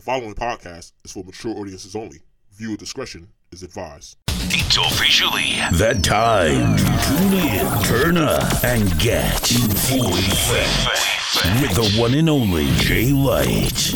[0.00, 2.22] The following podcast is for mature audiences only.
[2.56, 4.16] Viewer discretion is advised.
[4.48, 11.76] It's officially that time to tune in, turn up, and get in full effect with
[11.76, 13.92] the one and only Jay Light.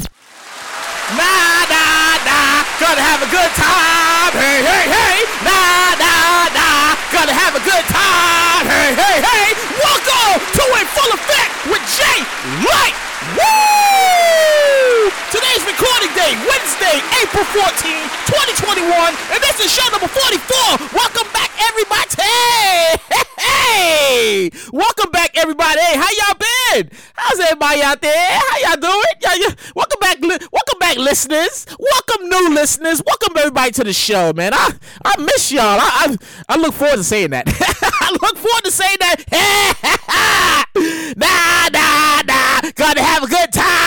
[1.16, 4.36] Nah, nah, nah, gonna have a good time.
[4.36, 5.24] Hey, hey, hey.
[5.40, 8.68] Nah, nah, nah, gonna have a good time.
[8.68, 9.56] Hey, hey, hey.
[9.80, 12.20] Welcome to In Full Effect with Jay
[12.60, 12.92] Light.
[13.40, 14.63] Woo!
[15.54, 17.62] Today's recording day, Wednesday, April 14,
[18.26, 18.90] 2021,
[19.30, 20.90] and this is show number 44.
[20.92, 22.10] Welcome back, everybody.
[22.18, 22.96] Hey,
[23.38, 25.78] hey, welcome back, everybody.
[25.78, 26.34] Hey, how y'all
[26.74, 26.90] been?
[27.14, 28.30] How's everybody out there?
[28.32, 29.14] How y'all doing?
[29.22, 31.66] Y'all, y'all- welcome back, li- welcome back, listeners.
[31.78, 33.00] Welcome, new listeners.
[33.06, 34.54] Welcome everybody to the show, man.
[34.54, 34.72] I
[35.04, 35.78] I miss y'all.
[35.80, 36.16] I
[36.48, 37.44] I, I look forward to saying that.
[38.00, 40.66] I look forward to saying that.
[41.16, 42.70] nah, nah, nah.
[42.74, 43.83] Gotta have a good time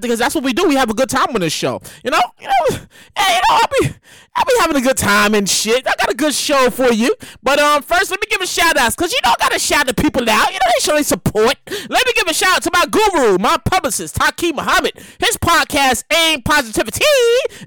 [0.00, 0.66] because that's what we do.
[0.68, 1.80] We have a good time on this show.
[2.04, 2.78] You know, you know.
[3.16, 3.96] Hey, you know, I'll be
[4.36, 5.86] I'll be having a good time and shit.
[5.86, 7.14] I got a good show for you.
[7.42, 9.86] But um, first let me give a shout out because you know I gotta shout
[9.86, 10.48] the people out.
[10.48, 11.56] You know they show their support.
[11.66, 14.92] Let me give a shout out to my guru, my publicist, Taki Muhammad.
[15.18, 17.04] His podcast, Aim Positivity,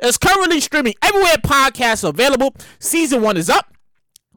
[0.01, 2.55] is currently streaming everywhere podcasts are available.
[2.79, 3.70] Season one is up.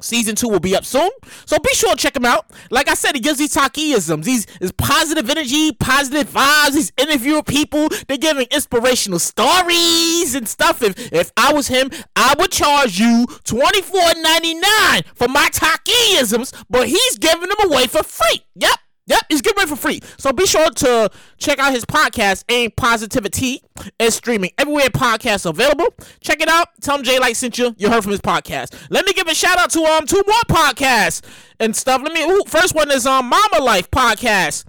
[0.00, 1.08] Season two will be up soon,
[1.46, 2.50] so be sure to check him out.
[2.70, 6.74] Like I said, he gives these talkisms, these is positive energy, positive vibes.
[6.74, 7.88] He's interviewing people.
[8.08, 10.82] They're giving inspirational stories and stuff.
[10.82, 15.48] If if I was him, I would charge you twenty four ninety nine for my
[15.50, 18.42] talkisms, but he's giving them away for free.
[18.56, 18.78] Yep.
[19.06, 20.00] Yep, he's giving it for free.
[20.16, 23.62] So be sure to check out his podcast, Aim Positivity.
[23.98, 25.94] It's streaming everywhere podcasts available.
[26.20, 26.68] Check it out.
[26.80, 27.74] Tell him Jay Light sent you.
[27.76, 28.74] You heard from his podcast.
[28.88, 31.22] Let me give a shout out to um two more podcasts
[31.60, 32.02] and stuff.
[32.02, 32.22] Let me.
[32.22, 34.64] Ooh, first one is um Mama Life podcast.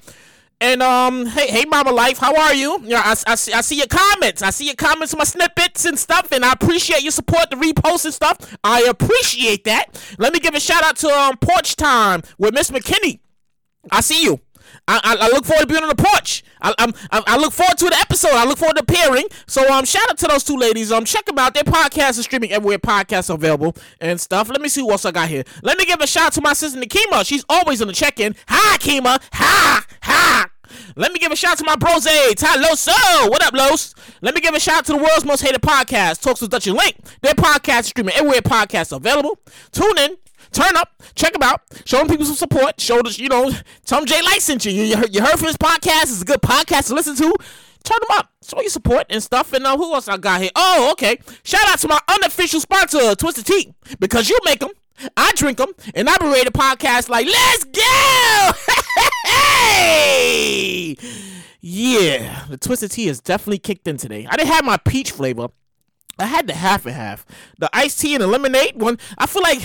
[0.61, 2.80] And um, hey, hey, Mama Life, how are you?
[2.83, 4.42] Yeah, I, I, see, I see your comments.
[4.42, 7.58] I see your comments, on my snippets and stuff, and I appreciate your support, the
[7.58, 8.58] reposts and stuff.
[8.64, 10.02] I appreciate that.
[10.17, 13.20] Let me give a shout out to um Porch Time with Miss McKinney.
[13.91, 14.39] I see you.
[14.87, 16.43] I, I, I look forward to being on the porch.
[16.61, 18.33] I, I'm, I, look forward to the episode.
[18.33, 19.25] I look forward to appearing.
[19.47, 20.91] So um, shout out to those two ladies.
[20.91, 21.53] Um, check them out.
[21.53, 24.49] Their podcast is streaming everywhere podcasts available and stuff.
[24.49, 25.43] Let me see what else I got here.
[25.63, 27.25] Let me give a shout out to my sister Nikema.
[27.25, 28.35] She's always on the check-in.
[28.47, 29.21] Hi, Kima.
[29.33, 30.45] Hi, hi.
[30.95, 32.05] Let me give a shout out to my bros.
[32.05, 33.29] Ty Loso.
[33.29, 33.95] What up, Los?
[34.21, 36.67] Let me give a shout out to the world's most hated podcast, Talks with Dutch
[36.67, 36.95] and Link.
[37.21, 39.39] Their podcast is streaming everywhere podcasts available.
[39.71, 40.17] Tune in.
[40.55, 43.52] Turn up, check them out, show them people some support, show them, you know,
[43.86, 44.71] tell them Jay Light sent you.
[44.71, 47.33] You, you, heard, you heard from his podcast, it's a good podcast to listen to.
[47.83, 49.52] Turn them up, show your support and stuff.
[49.52, 50.52] And uh, who else I got here?
[50.55, 51.20] Oh, okay.
[51.44, 54.71] Shout out to my unofficial sponsor, Twisted Tea, because you make them,
[55.17, 58.52] I drink them, and I berate a podcast like, let's go!
[59.30, 60.95] hey!
[61.60, 64.26] Yeah, the Twisted Tea is definitely kicked in today.
[64.26, 65.49] I didn't have my peach flavor.
[66.17, 67.26] I had the half and half.
[67.59, 68.98] The iced tea and the lemonade one.
[69.17, 69.59] I feel like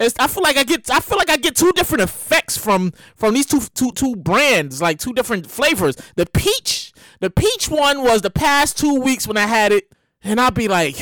[0.00, 3.34] I feel like I get I feel like I get two different effects from from
[3.34, 5.96] these two two two brands, like two different flavors.
[6.16, 9.92] The peach, the peach one was the past two weeks when I had it,
[10.24, 10.96] and I'll be like,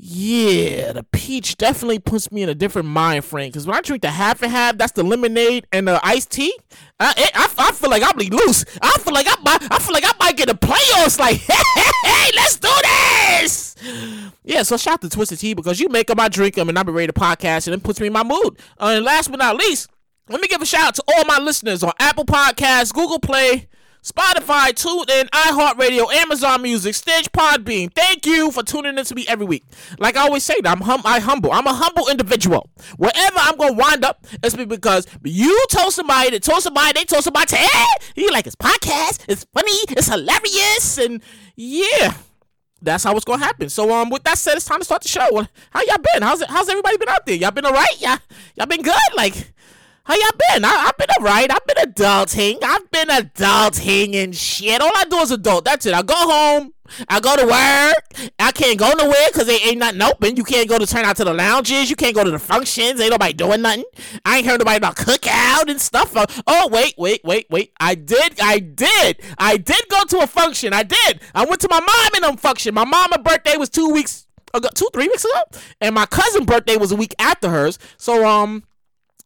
[0.00, 3.48] yeah, the peach definitely puts me in a different mind frame.
[3.48, 6.56] Because when I drink the half and half, that's the lemonade and the iced tea.
[7.00, 8.64] I, I, I feel like I'm loose.
[8.80, 11.18] I feel like I I feel like I might get a playoffs.
[11.18, 13.74] Like, hey, hey, hey, let's do this.
[14.44, 16.78] Yeah, so shout out to Twisted Tea because you make them, I drink them, and
[16.78, 18.56] I be ready to podcast, and it puts me in my mood.
[18.78, 19.90] Uh, and last but not least,
[20.28, 23.66] let me give a shout out to all my listeners on Apple Podcasts, Google Play,
[24.08, 27.92] Spotify, TuneIn, iHeartRadio, Amazon Music, Stitch, Podbean.
[27.92, 29.64] Thank you for tuning in to me every week.
[29.98, 31.52] Like I always say, I'm hum- I humble.
[31.52, 32.70] I'm a humble individual.
[32.96, 37.22] Wherever I'm gonna wind up, it's because you told somebody that told somebody they told
[37.22, 37.86] somebody to hey,
[38.16, 39.24] you like his podcast.
[39.28, 39.72] It's funny.
[39.90, 41.22] It's hilarious, and
[41.54, 42.14] yeah.
[42.80, 43.68] That's how it's gonna happen.
[43.68, 45.46] So um, with that said, it's time to start the show.
[45.70, 46.22] How y'all been?
[46.22, 46.48] How's it?
[46.48, 47.34] How's everybody been out there?
[47.34, 48.00] Y'all been alright?
[48.00, 48.18] Y'all
[48.54, 48.94] y'all been good?
[49.16, 49.52] Like,
[50.08, 50.64] how y'all been?
[50.64, 51.52] I, I've been alright.
[51.52, 52.58] I've been adulting.
[52.62, 54.80] I've been adulting and shit.
[54.80, 55.66] All I do is adult.
[55.66, 55.92] That's it.
[55.92, 56.72] I go home.
[57.10, 58.30] I go to work.
[58.38, 60.36] I can't go nowhere because they ain't nothing open.
[60.36, 61.90] You can't go to turn out to the lounges.
[61.90, 62.98] You can't go to the functions.
[62.98, 63.84] Ain't nobody doing nothing.
[64.24, 66.16] I ain't heard nobody about cookout and stuff.
[66.16, 67.72] Uh, Oh wait, wait, wait, wait.
[67.78, 70.72] I did, I did, I did go to a function.
[70.72, 71.20] I did.
[71.34, 72.72] I went to my mom and them function.
[72.72, 76.78] My mama birthday was two weeks ago, two three weeks ago, and my cousin birthday
[76.78, 77.78] was a week after hers.
[77.98, 78.64] So um,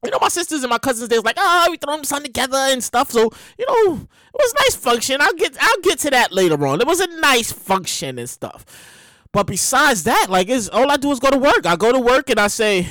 [0.05, 2.57] you know, my sisters and my cousins, they was like, oh, we throwing something together
[2.57, 3.11] and stuff.
[3.11, 5.21] So, you know, it was a nice function.
[5.21, 6.81] I'll get I'll get to that later on.
[6.81, 8.65] It was a nice function and stuff.
[9.33, 11.67] But besides that, like it's all I do is go to work.
[11.67, 12.89] I go to work and I say,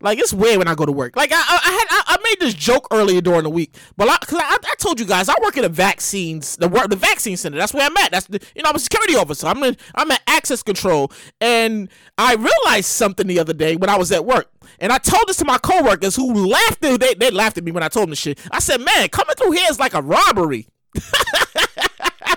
[0.00, 1.16] Like it's weird when I go to work.
[1.16, 4.16] Like I, I, had, I, I, made this joke earlier during the week, but I,
[4.20, 7.36] because I, I, told you guys I work at the vaccines, the work, the vaccine
[7.36, 7.58] center.
[7.58, 8.12] That's where I'm at.
[8.12, 9.48] That's the, you know I'm a security officer.
[9.48, 13.98] I'm in, I'm at access control, and I realized something the other day when I
[13.98, 14.48] was at work,
[14.80, 16.84] and I told this to my coworkers who laughed.
[16.84, 18.38] At, they they laughed at me when I told them this shit.
[18.50, 20.68] I said, man, coming through here is like a robbery.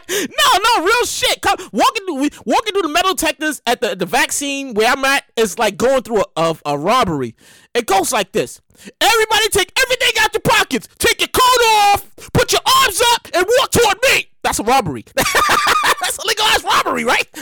[0.09, 0.25] no,
[0.63, 1.41] no, real shit.
[1.41, 5.25] Come walking through walking through the metal detectors at the, the vaccine where I'm at
[5.35, 7.35] is like going through a, a, a robbery.
[7.73, 8.61] It goes like this.
[8.99, 10.87] Everybody take everything out your pockets.
[10.97, 14.30] Take your coat off, put your arms up, and walk toward me.
[14.43, 15.05] That's a robbery.
[15.15, 17.27] That's a legalized robbery, right?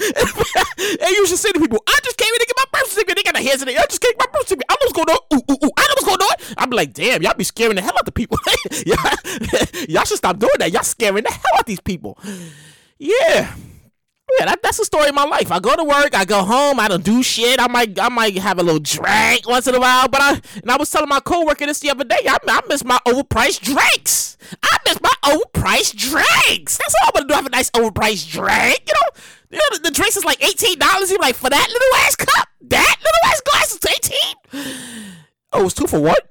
[0.00, 3.16] and you should say to people, I just came in to get my birth certificate.
[3.16, 3.76] They got the hands in it.
[3.76, 4.66] I just came my birth certificate.
[4.70, 5.18] I know what's going on.
[5.34, 5.72] Ooh, ooh, ooh.
[5.76, 6.36] I know what's going on.
[6.58, 8.38] I'm like, damn, y'all be scaring the hell out the people.
[9.88, 10.72] y'all should stop doing that.
[10.72, 12.18] Y'all scaring the hell out of these people.
[12.98, 13.52] Yeah.
[14.38, 15.50] Yeah, that, that's the story of my life.
[15.50, 17.60] I go to work, I go home, I don't do shit.
[17.60, 20.70] I might I might have a little drink once in a while, but I and
[20.70, 22.20] I was telling my coworker this the other day.
[22.26, 24.36] I, I miss my overpriced drinks.
[24.62, 26.78] I miss my overpriced drinks.
[26.78, 27.34] That's all I'm gonna do.
[27.34, 29.20] Have a nice overpriced drink, you know.
[29.50, 31.10] You know the, the drinks is like eighteen dollars.
[31.10, 35.14] You like for that little ass cup, that little ass glass is eighteen.
[35.52, 36.29] Oh, it's two for what?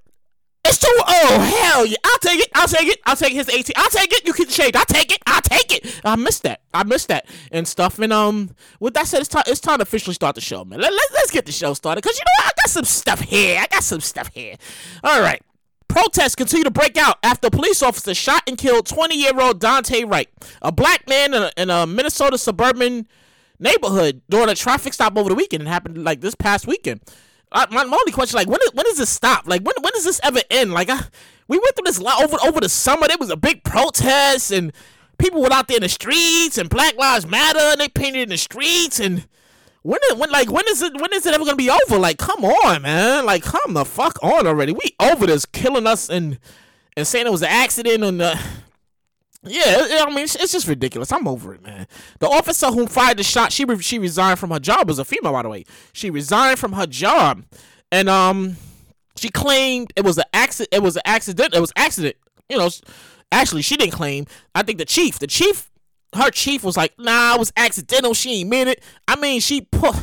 [0.66, 0.88] It's too.
[0.90, 1.98] Oh hell yeah!
[2.04, 2.50] I'll take it.
[2.54, 3.00] I'll take it.
[3.06, 3.74] I'll take his eighteen.
[3.78, 4.26] I'll take it.
[4.26, 4.76] You can change.
[4.76, 5.22] I'll take it.
[5.26, 6.02] I'll take it.
[6.04, 6.62] I missed that.
[6.74, 7.98] I missed that and stuff.
[8.00, 9.44] And um, with that said, it's time.
[9.48, 10.80] It's time to officially start the show, man.
[10.80, 12.02] Let, let, let's get the show started.
[12.02, 12.54] Cause you know what?
[12.54, 13.60] I got some stuff here.
[13.60, 14.56] I got some stuff here.
[15.04, 15.42] All right.
[15.88, 20.30] Protests continue to break out after police officers shot and killed 20-year-old Daunte Wright,
[20.62, 23.08] a black man in a, in a Minnesota suburban
[23.58, 25.64] neighborhood during a traffic stop over the weekend.
[25.64, 27.02] It happened like this past weekend.
[27.52, 29.48] I, my, my only question, like, when when does this stop?
[29.48, 30.72] Like, when when does this ever end?
[30.72, 31.00] Like, I,
[31.48, 33.08] we went through this lot over over the summer.
[33.08, 34.72] There was a big protest, and
[35.18, 38.30] people were out there in the streets, and Black Lives Matter, and they painted in
[38.30, 39.26] the streets, and
[39.82, 41.98] when is, when like when is it when is it ever gonna be over?
[41.98, 43.26] Like, come on, man!
[43.26, 44.74] Like, come the fuck on already.
[44.74, 46.38] We over this killing us and
[46.96, 48.22] and saying it was an accident and.
[48.22, 48.36] Uh,
[49.44, 51.12] yeah, I mean, it's just ridiculous.
[51.12, 51.88] I'm over it, man.
[52.20, 54.88] The officer who fired the shot, she re- she resigned from her job.
[54.88, 55.66] Was a female, by the way.
[55.94, 57.46] She resigned from her job,
[57.92, 58.58] and um,
[59.16, 60.74] she claimed it was an accident.
[60.74, 61.54] It was an accident.
[61.54, 62.18] It was accident.
[62.50, 62.70] You know,
[63.32, 64.26] actually, she didn't claim.
[64.56, 65.72] I think the chief, the chief,
[66.14, 68.14] her chief was like, "Nah, it was accidental.
[68.14, 69.96] She ain't mean it." I mean, she put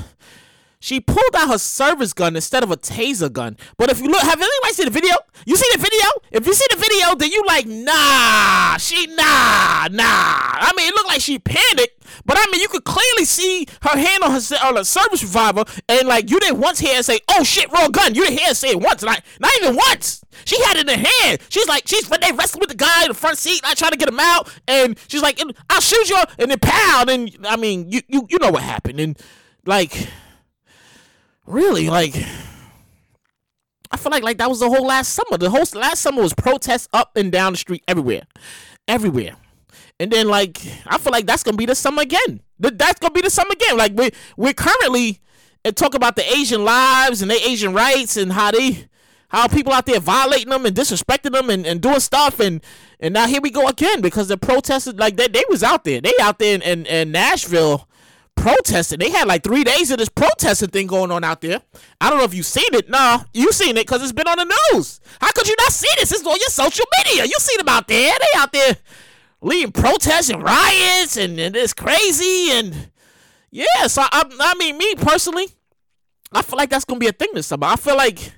[0.80, 3.56] she pulled out her service gun instead of a taser gun.
[3.76, 5.14] But if you look, have anybody seen the video?
[5.44, 6.06] You see the video?
[6.30, 10.04] If you see the video, then you like, nah, she nah, nah.
[10.06, 13.96] I mean, it looked like she panicked, but I mean, you could clearly see her
[13.96, 17.20] hand on her on a service revolver, and like you didn't once hear her say,
[17.28, 20.22] "Oh shit, wrong gun." You didn't hear her say it once, not not even once.
[20.44, 21.40] She had it in her hand.
[21.48, 23.60] She's like, she's they wrestling with the guy in the front seat.
[23.64, 25.40] I try to get him out, and she's like,
[25.70, 27.04] "I'll shoot you," and then pow.
[27.08, 29.18] And I mean, you you you know what happened, and
[29.64, 30.08] like
[31.46, 32.14] really like
[33.90, 35.38] I feel like like that was the whole last summer.
[35.38, 38.22] The whole last summer was protests up and down the street everywhere,
[38.88, 39.36] everywhere.
[39.98, 42.40] And then like I feel like that's gonna be the summer again.
[42.58, 43.76] That's gonna be the summer again.
[43.76, 45.20] Like we we're currently
[45.64, 48.86] and talk about the Asian lives and their Asian rights and how they
[49.28, 52.62] how people out there violating them and disrespecting them and, and doing stuff and
[53.00, 56.00] and now here we go again because the protesters like they, they was out there.
[56.00, 57.88] They out there in, in, in Nashville
[58.46, 59.00] protesting.
[59.00, 61.60] They had like three days of this protesting thing going on out there.
[62.00, 62.88] I don't know if you've seen it.
[62.88, 65.00] Nah, you seen it because it's been on the news.
[65.20, 66.12] How could you not see this?
[66.12, 67.24] It's on your social media.
[67.24, 68.14] You seen them out there.
[68.16, 68.76] They out there
[69.40, 72.90] leading protests and riots and, and it's crazy and
[73.50, 73.88] yeah.
[73.88, 75.48] So I, I mean, me personally,
[76.30, 77.66] I feel like that's gonna be a thing this summer.
[77.66, 78.32] I feel like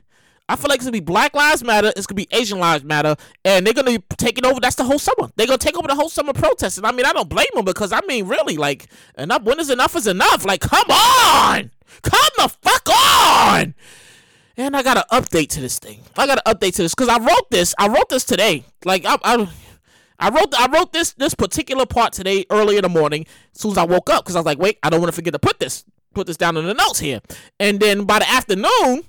[0.48, 3.16] I feel like it's gonna be Black Lives Matter, it's gonna be Asian Lives Matter,
[3.44, 4.60] and they're gonna be taking over.
[4.60, 5.30] That's the whole summer.
[5.36, 6.84] They're gonna take over the whole summer protesting.
[6.84, 8.88] I mean, I don't blame them because I mean, really, like
[9.18, 9.42] enough.
[9.42, 10.46] When is enough is enough?
[10.46, 11.70] Like, come on,
[12.02, 13.74] come the fuck on.
[14.56, 16.00] And I got an update to this thing.
[16.16, 17.74] I got an update to this because I wrote this.
[17.78, 18.64] I wrote this today.
[18.84, 19.48] Like I, I,
[20.18, 23.26] I wrote I wrote this this particular part today early in the morning.
[23.54, 25.14] As soon as I woke up, because I was like, wait, I don't want to
[25.14, 27.20] forget to put this put this down in the notes here.
[27.60, 29.04] And then by the afternoon,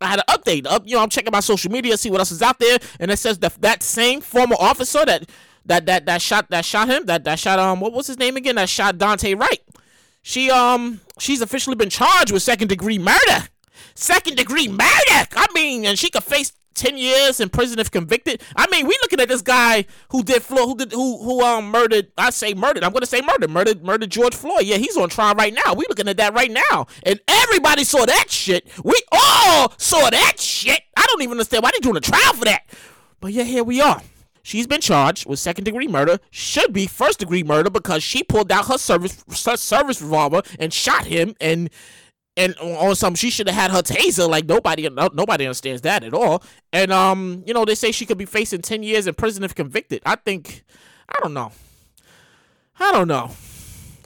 [0.00, 0.66] I had an update.
[0.66, 3.10] Up, you know, I'm checking my social media, see what else is out there, and
[3.10, 5.28] it says that that same former officer that
[5.66, 8.36] that that that shot that shot him, that that shot um what was his name
[8.36, 8.56] again?
[8.56, 9.62] That shot Daunte Wright.
[10.22, 13.48] She um she's officially been charged with second degree murder.
[13.94, 14.80] Second degree murder.
[15.36, 18.42] I mean, and she could face 10 years in prison if convicted.
[18.54, 21.70] I mean, we looking at this guy who did Floyd, who did who who um
[21.70, 22.12] murdered.
[22.16, 22.84] I say murdered.
[22.84, 23.50] I'm gonna say murdered.
[23.50, 24.64] Murdered murdered George Floyd.
[24.64, 25.74] Yeah, he's on trial right now.
[25.74, 28.68] We looking at that right now, and everybody saw that shit.
[28.84, 30.82] We all saw that shit.
[30.96, 32.64] I don't even understand why they doing a trial for that.
[33.20, 34.02] But yeah, here we are.
[34.42, 36.20] She's been charged with second degree murder.
[36.30, 40.72] Should be first degree murder because she pulled out her service her service revolver and
[40.72, 41.68] shot him and
[42.36, 44.28] and on some she should have had her taser.
[44.28, 46.42] Like nobody, nobody understands that at all.
[46.72, 49.54] And um, you know, they say she could be facing ten years in prison if
[49.54, 50.02] convicted.
[50.04, 50.64] I think,
[51.08, 51.52] I don't know.
[52.78, 53.30] I don't know.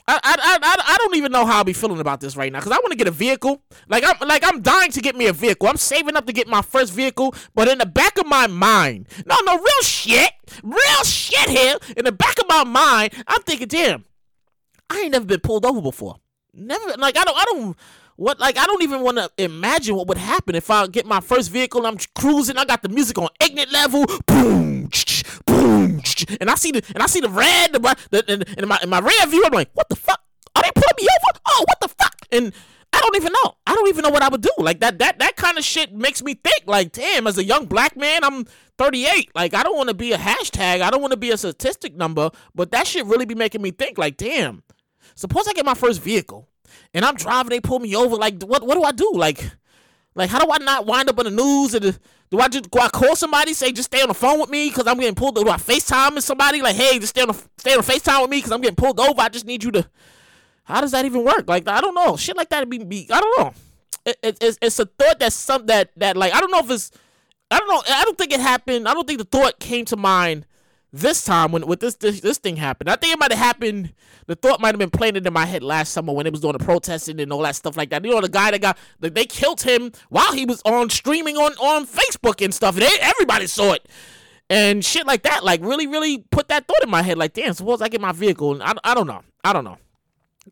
[0.07, 2.59] I, I, I, I don't even know how I'll be feeling about this right now
[2.59, 3.61] because I want to get a vehicle.
[3.87, 5.67] Like I'm like I'm dying to get me a vehicle.
[5.67, 9.07] I'm saving up to get my first vehicle, but in the back of my mind,
[9.25, 10.31] no, no, real shit,
[10.63, 11.77] real shit here.
[11.95, 14.05] In the back of my mind, I'm thinking, damn,
[14.89, 16.17] I ain't never been pulled over before.
[16.53, 17.77] Never, like I don't, I don't.
[18.15, 21.19] What like I don't even want to imagine what would happen if I get my
[21.19, 22.57] first vehicle I'm cruising.
[22.57, 24.89] I got the music on ignite level, boom,
[25.45, 26.01] boom,
[26.39, 27.79] and I see the and I see the red, the,
[28.11, 29.43] the, and in my in my rear view.
[29.45, 30.21] I'm like, what the fuck?
[30.55, 31.39] Are they pulling me over?
[31.47, 32.15] Oh, what the fuck?
[32.31, 32.53] And
[32.93, 33.55] I don't even know.
[33.65, 34.51] I don't even know what I would do.
[34.57, 36.63] Like that that that kind of shit makes me think.
[36.67, 38.45] Like, damn, as a young black man, I'm
[38.77, 39.31] 38.
[39.35, 40.81] Like, I don't want to be a hashtag.
[40.81, 42.31] I don't want to be a statistic number.
[42.53, 43.97] But that shit really be making me think.
[43.97, 44.63] Like, damn.
[45.15, 46.47] Suppose I get my first vehicle
[46.93, 48.15] and I'm driving, they pull me over.
[48.15, 49.11] Like, what what do I do?
[49.13, 49.43] Like,
[50.15, 51.73] like how do I not wind up in the news?
[51.73, 51.91] And uh,
[52.29, 54.69] do I just go I call somebody, say just stay on the phone with me
[54.69, 55.35] because I'm getting pulled?
[55.35, 58.21] Do I FaceTime with somebody like, hey, just stay on the stay on the FaceTime
[58.21, 59.21] with me because I'm getting pulled over?
[59.21, 59.89] I just need you to.
[60.63, 61.45] How does that even work?
[61.47, 62.15] Like, I don't know.
[62.17, 63.53] Shit like that be, be I don't know.
[64.05, 66.71] It, it, it's, it's a thought that's some that that like I don't know if
[66.71, 66.91] it's
[67.51, 67.83] I don't know.
[67.93, 68.87] I don't think it happened.
[68.87, 70.45] I don't think the thought came to mind
[70.93, 72.89] this time when with this, this this thing happened.
[72.89, 73.93] I think it might have happened.
[74.27, 76.53] The thought might have been planted in my head last summer when it was doing
[76.57, 78.03] the protesting and all that stuff like that.
[78.03, 81.53] You know, the guy that got they killed him while he was on streaming on
[81.53, 82.75] on Facebook and stuff.
[82.75, 83.87] And they, everybody saw it
[84.49, 85.43] and shit like that.
[85.43, 87.17] Like really, really put that thought in my head.
[87.17, 89.23] Like, damn, suppose I get my vehicle and I, I don't know.
[89.43, 89.77] I don't know.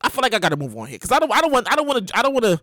[0.01, 1.71] I feel like I got to move on here because I don't I don't want
[1.71, 2.61] I don't want to I don't want to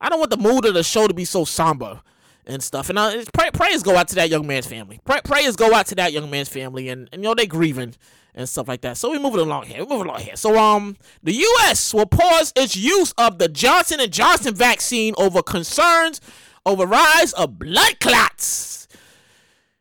[0.00, 2.00] I don't want the mood of the show to be so somber
[2.46, 2.88] and stuff.
[2.88, 5.00] And uh, pray, prayers go out to that young man's family.
[5.04, 7.94] Pray, prayers go out to that young man's family, and, and you know they grieving
[8.34, 8.96] and stuff like that.
[8.96, 9.80] So we moving along here.
[9.80, 10.36] We moving along here.
[10.36, 11.92] So um, the U.S.
[11.94, 16.20] will pause its use of the Johnson and Johnson vaccine over concerns
[16.64, 18.88] over rise of blood clots.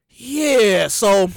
[0.09, 0.87] Yeah.
[0.87, 1.29] So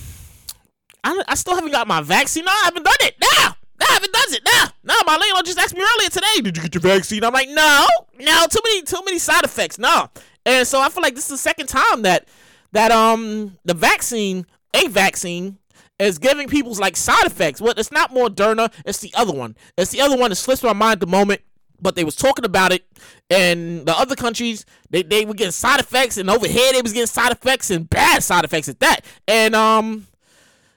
[1.02, 2.44] I, I still haven't got my vaccine.
[2.44, 3.16] No, I haven't done it.
[3.20, 3.54] Now.
[3.80, 4.40] No, I haven't done it.
[4.44, 6.40] No, no, my landlord just asked me earlier today.
[6.42, 7.22] Did you get your vaccine?
[7.22, 7.86] I'm like, no,
[8.18, 9.78] no, too many, too many side effects.
[9.78, 10.08] No,
[10.48, 12.26] and so I feel like this is the second time that
[12.72, 15.58] that um the vaccine, a vaccine,
[15.98, 17.60] is giving people's like side effects.
[17.60, 19.56] Well, it's not Moderna, it's the other one.
[19.76, 21.42] It's the other one that slips my mind at the moment.
[21.80, 22.84] But they was talking about it,
[23.30, 26.92] and the other countries they, they were getting side effects, and over here they was
[26.92, 29.02] getting side effects and bad side effects at that.
[29.28, 30.08] And um,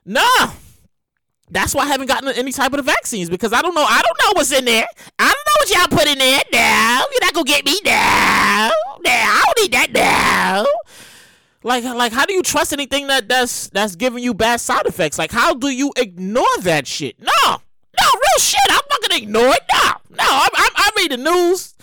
[0.06, 0.52] nah,
[1.50, 3.84] that's why I haven't gotten any type of the vaccines because I don't know.
[3.84, 4.86] I don't know what's in there.
[5.18, 5.31] I
[5.62, 6.42] what y'all put in there.
[6.52, 7.04] now.
[7.12, 8.72] you're not gonna get me now.
[9.04, 10.66] No, I don't need that now.
[11.64, 15.20] Like, like, how do you trust anything that that's that's giving you bad side effects?
[15.20, 17.20] Like, how do you ignore that shit?
[17.20, 18.60] No, no, real shit.
[18.70, 19.62] I'm not gonna ignore it.
[19.72, 20.24] No, no.
[20.24, 21.76] I, I, I read the news.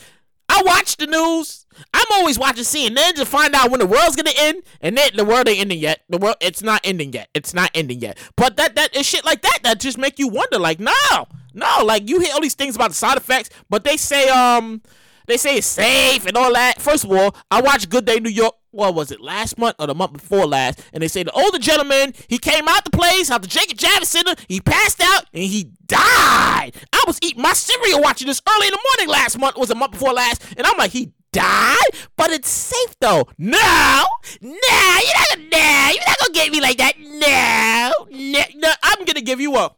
[0.49, 1.65] I watch the news.
[1.95, 5.25] I'm always watching CNN to find out when the world's gonna end, and then the
[5.25, 6.01] world ain't ending yet.
[6.09, 7.29] The world, it's not ending yet.
[7.33, 8.19] It's not ending yet.
[8.35, 10.59] But that that is shit like that that just make you wonder.
[10.59, 13.97] Like, no, no, like you hear all these things about the side effects, but they
[13.97, 14.81] say um
[15.27, 16.81] they say it's safe and all that.
[16.81, 18.55] First of all, I watched Good Day New York.
[18.71, 20.81] What was it, last month or the month before last?
[20.93, 24.07] And they say the older gentleman, he came out the place, out the Jacob Javits
[24.07, 26.73] Center, he passed out, and he died.
[26.93, 29.75] I was eating my cereal watching this early in the morning last month, was a
[29.75, 33.29] month before last, and I'm like, he died, but it's safe though.
[33.39, 34.05] No,
[34.41, 36.93] no, you're not gonna, you're not gonna get me like that.
[36.99, 39.71] No, no, no, I'm gonna give you a.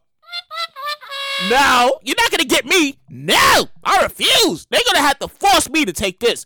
[1.49, 2.97] No, you're not gonna get me.
[3.09, 4.67] No, I refuse.
[4.69, 6.45] They're gonna have to force me to take this.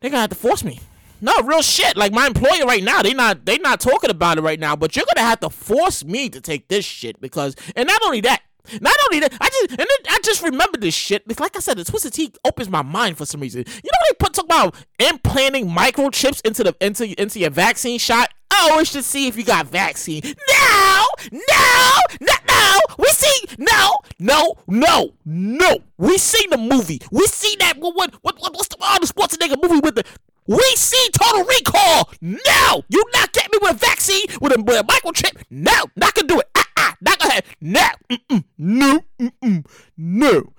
[0.00, 0.80] They're gonna have to force me.
[1.20, 1.96] No, real shit.
[1.96, 4.94] Like my employer right now, they not they not talking about it right now, but
[4.94, 8.42] you're gonna have to force me to take this shit because and not only that,
[8.80, 11.24] not only that, I just and then I just remember this shit.
[11.28, 13.64] It's like I said, the Twisted Tea opens my mind for some reason.
[13.66, 18.32] You know they put talk about implanting microchips into the into into your vaccine shot.
[18.50, 20.22] I always should see if you got vaccine.
[20.24, 22.94] No, no, no, no.
[22.98, 25.78] We see no, no, no, no.
[25.96, 27.00] We seen the movie.
[27.10, 30.04] We see that what what what what's the oh, the sports nigga movie with the
[30.46, 32.10] we see Total Recall.
[32.20, 35.42] No, you not get me with a vaccine with a, with a microchip.
[35.50, 36.48] No, not gonna do it.
[36.56, 37.44] Ah ah, not gonna have.
[37.60, 40.52] No, mm-mm, no, mm-mm, no.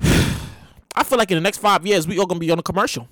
[0.96, 3.08] I feel like in the next five years we all gonna be on a commercial.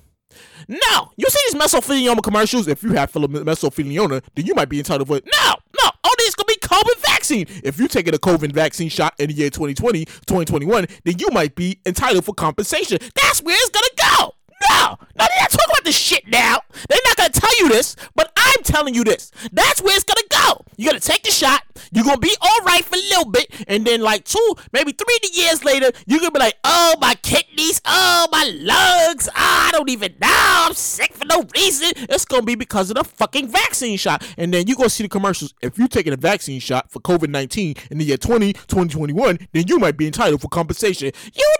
[0.67, 2.67] No, you see these mesothelioma commercials.
[2.67, 5.25] If you have mesothelioma, then you might be entitled for it.
[5.25, 7.45] No, no, all these gonna be COVID vaccine.
[7.63, 11.55] If you taking a COVID vaccine shot in the year 2020, 2021, then you might
[11.55, 12.99] be entitled for compensation.
[13.15, 14.02] That's where it's gonna go.
[14.69, 16.59] No, no, they're not talking about this shit now.
[16.89, 19.31] They're not gonna tell you this, but I'm telling you this.
[19.51, 20.65] That's where it's gonna go.
[20.77, 21.63] You're gonna take the shot.
[21.91, 25.19] You're gonna be all right for a little bit, and then like two, maybe three
[25.33, 30.13] years later, you're gonna be like, oh my kidneys, oh my lungs, I don't even
[30.21, 30.27] know,
[30.67, 31.91] I'm sick for no reason.
[31.95, 35.09] It's gonna be because of the fucking vaccine shot, and then you gonna see the
[35.09, 35.53] commercials.
[35.61, 39.67] If you're taking a vaccine shot for COVID 19 in the year 20, 2021, then
[39.67, 41.11] you might be entitled for compensation.
[41.33, 41.53] You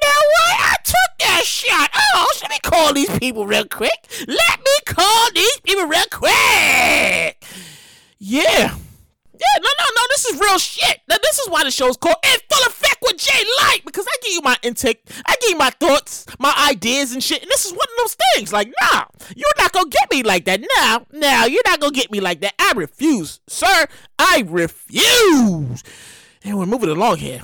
[1.41, 1.89] shot.
[1.95, 4.07] Oh, let me call these people real quick.
[4.27, 7.43] Let me call these people real quick.
[8.19, 8.75] Yeah.
[9.43, 10.01] Yeah, no, no, no.
[10.09, 11.01] This is real shit.
[11.09, 14.15] Now, this is why the show's called In Full Effect with Jay Light because I
[14.21, 17.41] give you my intake, I give you my thoughts, my ideas and shit.
[17.41, 18.53] And this is one of those things.
[18.53, 20.61] Like, nah, you're not gonna get me like that.
[20.77, 22.53] Now, now, you're not gonna get me like that.
[22.59, 23.87] I refuse, sir.
[24.19, 25.83] I refuse.
[26.43, 27.41] And we're moving along here.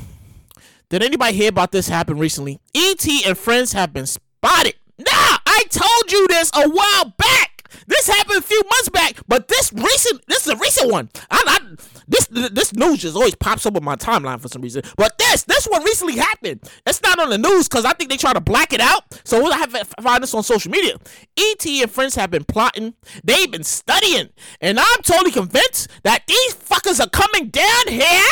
[0.90, 2.60] Did anybody hear about this happen recently?
[2.74, 4.74] ET and friends have been spotted.
[4.98, 5.06] Nah,
[5.46, 7.70] I told you this a while back.
[7.86, 11.10] This happened a few months back, but this recent, this is a recent one.
[11.30, 11.76] I, I
[12.08, 14.82] this this news just always pops up on my timeline for some reason.
[14.98, 16.68] But this this one recently happened.
[16.88, 19.04] It's not on the news because I think they try to black it out.
[19.24, 20.96] So I have to find this on social media.
[21.38, 22.96] ET and friends have been plotting.
[23.24, 24.30] They've been studying,
[24.60, 28.26] and I'm totally convinced that these fuckers are coming down here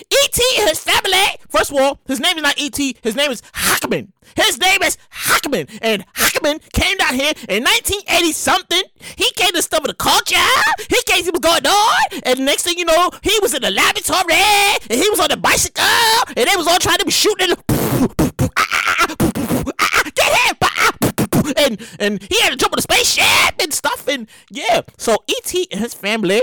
[0.00, 0.42] E.T.
[0.58, 1.24] and his family.
[1.48, 2.96] First of all, his name is not E.T.
[3.02, 4.12] His name is Hackman.
[4.36, 5.68] His name is Hackman.
[5.82, 8.82] And Hackman came down here in 1980 something.
[9.16, 10.36] He came to study the culture.
[10.88, 12.20] He came to was going on.
[12.24, 14.34] And the next thing you know, he was in the laboratory.
[14.90, 15.84] And he was on the bicycle.
[16.36, 17.54] And they was all trying to be shooting.
[20.14, 20.56] Get him!
[21.56, 24.08] And, and he had to jump on the spaceship and stuff.
[24.08, 24.82] And yeah.
[24.98, 25.68] So E.T.
[25.70, 26.42] and his family,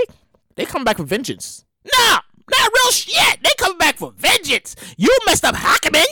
[0.56, 1.64] they come back with vengeance.
[1.84, 2.20] Nah!
[2.52, 3.42] Not real shit.
[3.42, 4.76] They come back for vengeance.
[4.96, 6.04] You messed up Hackerman.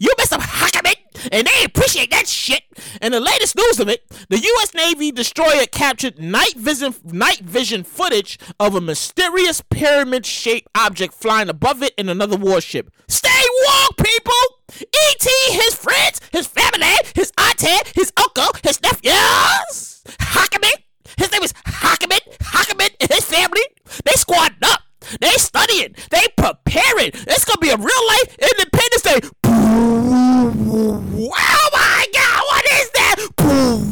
[0.00, 0.94] You messed up Hackerman.
[1.32, 2.62] And they appreciate that shit.
[3.00, 4.74] And the latest news of it, the U.S.
[4.74, 11.82] Navy destroyer captured night vision night vision footage of a mysterious pyramid-shaped object flying above
[11.82, 12.90] it in another warship.
[13.08, 14.32] Stay woke, people.
[14.80, 20.02] E.T., his friends, his family, his auntie, his uncle, his nephews.
[20.20, 20.82] Hackerman.
[21.16, 22.20] His name is Hackerman.
[22.38, 23.62] Hackerman and his family.
[24.04, 24.82] They squadded up.
[25.20, 25.94] They studying.
[26.10, 27.10] They preparing.
[27.14, 29.20] It's gonna be a real life Independence Day.
[29.44, 32.42] Oh my God!
[32.48, 33.16] What is that?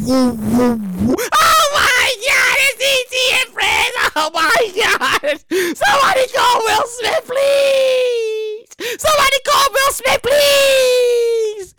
[0.09, 2.57] Oh my God!
[2.67, 3.15] It's E.T.
[3.41, 3.93] and friends.
[4.15, 5.39] Oh my God!
[5.75, 8.67] Somebody call Will Smith, please.
[8.99, 11.73] Somebody call Will Smith, please.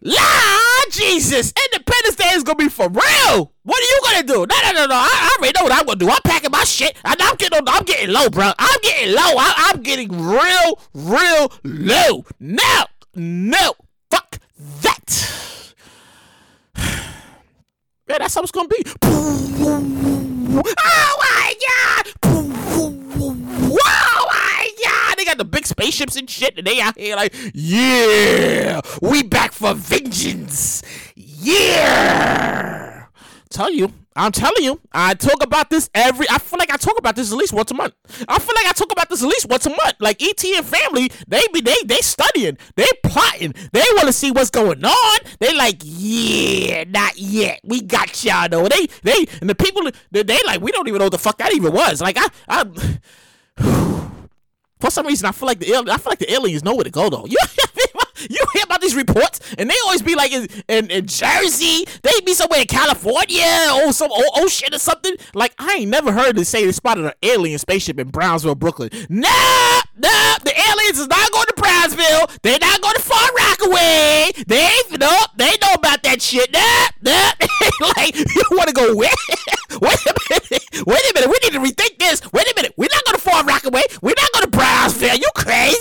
[0.00, 3.52] Lord Jesus, Independence Day is gonna be for real.
[3.64, 4.46] What are you gonna do?
[4.46, 4.94] No, no, no, no.
[4.94, 6.08] I, I already know what I'm gonna do.
[6.08, 8.52] I'm packing my shit, and I'm getting, I'm getting low, bro.
[8.58, 9.22] I'm getting low.
[9.36, 12.24] I, I'm getting real, real low.
[12.38, 12.84] No,
[13.14, 13.72] no,
[14.10, 14.38] fuck
[14.82, 15.74] that.
[18.08, 18.84] Yeah, that's how it's gonna be.
[20.60, 22.07] Oh my god!
[25.38, 30.82] The big spaceships and shit, and they out here like, yeah, we back for vengeance.
[31.14, 33.06] Yeah.
[33.50, 36.26] Tell you, I'm telling you, I talk about this every.
[36.28, 37.94] I feel like I talk about this at least once a month.
[38.26, 39.94] I feel like I talk about this at least once a month.
[40.00, 44.32] Like ET and family, they be they they studying, they plotting, they want to see
[44.32, 45.18] what's going on.
[45.38, 47.60] They like, yeah, not yet.
[47.62, 48.66] We got y'all though.
[48.66, 51.38] They they and the people they, they like we don't even know what the fuck
[51.38, 52.00] that even was.
[52.00, 52.28] Like I
[53.56, 54.08] I.
[54.80, 56.90] For some reason, I feel like the I feel like the aliens know where to
[56.90, 57.26] go though.
[57.26, 57.36] You
[58.28, 62.20] you hear about these reports, and they always be like in, in, in Jersey, they
[62.24, 63.44] be somewhere in California
[63.84, 65.14] or some ocean or something.
[65.34, 68.90] Like I ain't never heard they say they spotted an alien spaceship in Brownsville, Brooklyn.
[69.08, 69.28] Nah,
[69.96, 72.30] nah, the aliens is not going to Brownsville.
[72.42, 74.30] They not going to Far Rockaway.
[74.46, 76.52] They ain't nope, they know about that shit.
[76.52, 77.32] Nah, nah.
[77.96, 79.10] like you want to go where?
[79.80, 81.28] wait a minute, wait a minute.
[81.28, 82.22] We need to rethink this.
[82.32, 82.74] Wait a minute.
[82.76, 83.82] We're not going to Far Rockaway.
[84.02, 85.16] We're not going to Brownsville.
[85.16, 85.76] You crazy?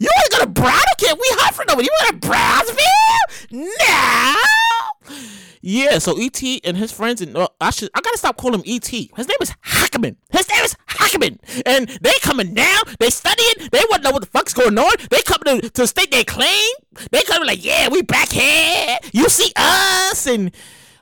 [0.00, 0.80] You want to go to Brown?
[0.98, 1.82] Can't we hunt for?
[1.82, 3.66] You want to Brownsville?
[3.76, 4.36] No.
[5.62, 8.64] Yeah, so ET and his friends and uh, I should I gotta stop calling him
[8.66, 8.86] ET.
[8.88, 10.16] His name is Hackerman.
[10.30, 11.38] His name is Hackerman.
[11.66, 14.92] And they coming down, they studying, they want to know what the fuck's going on.
[15.10, 16.70] They coming to, to state their claim.
[17.10, 18.98] They coming like, yeah, we back here.
[19.12, 20.50] You see us and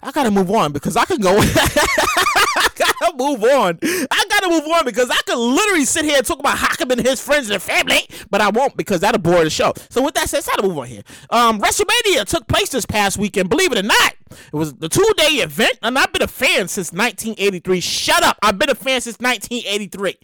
[0.03, 1.37] I gotta move on because I can go.
[1.39, 3.79] I gotta move on.
[3.83, 7.01] I gotta move on because I could literally sit here and talk about Hakim and
[7.01, 9.73] his friends and family, but I won't because that'll bore the show.
[9.91, 11.03] So with that said, it's time to move on here.
[11.31, 13.51] Um, WrestleMania took place this past weekend.
[13.51, 16.69] Believe it or not, it was the two day event, and I've been a fan
[16.69, 17.81] since 1983.
[17.81, 18.39] Shut up!
[18.43, 20.17] I've been a fan since 1983.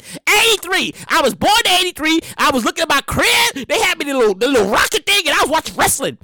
[0.52, 0.94] 83.
[1.08, 2.20] I was born in 83.
[2.38, 3.66] I was looking at my crib.
[3.68, 6.18] They had me the little the little rocket thing, and I was watching wrestling.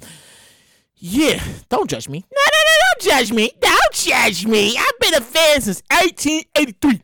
[1.03, 2.25] Yeah, don't judge me.
[3.01, 3.51] Judge me.
[3.59, 4.77] Don't judge me.
[4.77, 7.01] I've been a fan since 1883.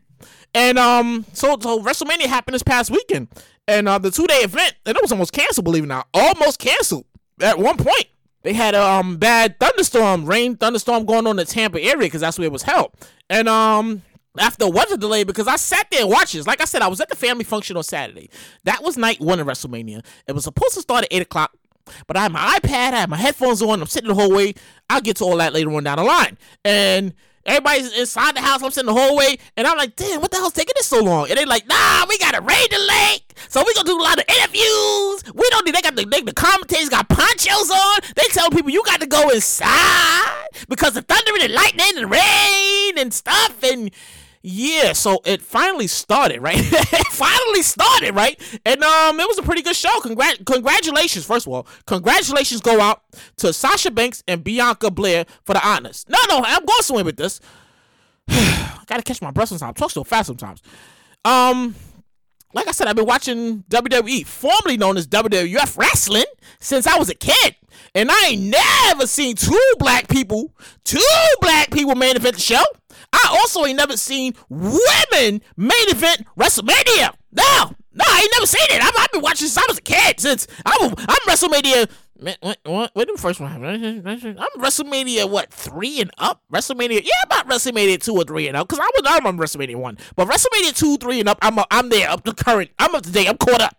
[0.54, 3.28] And um, so so WrestleMania happened this past weekend,
[3.66, 5.64] and uh, the two day event, and it was almost canceled.
[5.64, 7.04] Believe it or not, almost canceled
[7.40, 8.06] at one point.
[8.42, 12.22] They had a um bad thunderstorm, rain thunderstorm going on in the Tampa area because
[12.22, 12.92] that's where it was held.
[13.28, 14.02] And um,
[14.38, 16.46] after a weather delay because I sat there and watched this.
[16.46, 18.30] Like I said, I was at the family function on Saturday.
[18.64, 20.04] That was night one of WrestleMania.
[20.26, 21.56] It was supposed to start at 8 o'clock,
[22.06, 24.54] but I have my iPad, I have my headphones on, I'm sitting the whole way.
[24.90, 26.38] I'll get to all that later on down the line.
[26.64, 30.30] And everybody's inside the house, I'm sitting the whole way, and I'm like, damn, what
[30.30, 31.28] the hell's taking this so long?
[31.28, 34.18] And they're like, nah, we got a raid delay, so we gonna do a lot
[34.18, 35.34] of interviews.
[35.34, 38.00] We don't need, they got the, they, the commentators got ponchos on.
[38.16, 42.10] They tell people you got to go inside because the thunder and the lightning and
[42.10, 43.90] rain and stuff, and
[44.42, 46.56] yeah, so it finally started, right?
[46.58, 48.40] it finally started, right?
[48.64, 49.90] And um, it was a pretty good show.
[50.00, 53.02] Congrat- congratulations, first of all, congratulations go out
[53.36, 56.04] to Sasha Banks and Bianca Belair for the honors.
[56.08, 57.40] No, no, I'm going somewhere with this.
[58.28, 59.70] I gotta catch my breath sometimes.
[59.76, 60.62] I talk so fast sometimes.
[61.24, 61.74] Um,
[62.54, 66.24] like I said, I've been watching WWE, formerly known as WWF Wrestling,
[66.60, 67.56] since I was a kid.
[67.94, 71.00] And I ain't never seen two black people, two
[71.40, 72.62] black people main event the show.
[73.28, 77.14] I also ain't never seen women main event WrestleMania.
[77.32, 78.82] No, no, I ain't never seen it.
[78.82, 80.20] I've, I've been watching since I was a kid.
[80.20, 81.90] Since I'm, I'm WrestleMania.
[82.20, 83.52] What, what, what the first one?
[83.52, 86.42] I'm WrestleMania what three and up?
[86.52, 88.66] WrestleMania, yeah, about WrestleMania two or three and up.
[88.66, 91.90] Cause I was I'm on WrestleMania one, but WrestleMania two, three and up, I'm I'm
[91.90, 92.70] there up to current.
[92.78, 93.28] I'm up to date.
[93.28, 93.76] I'm caught up.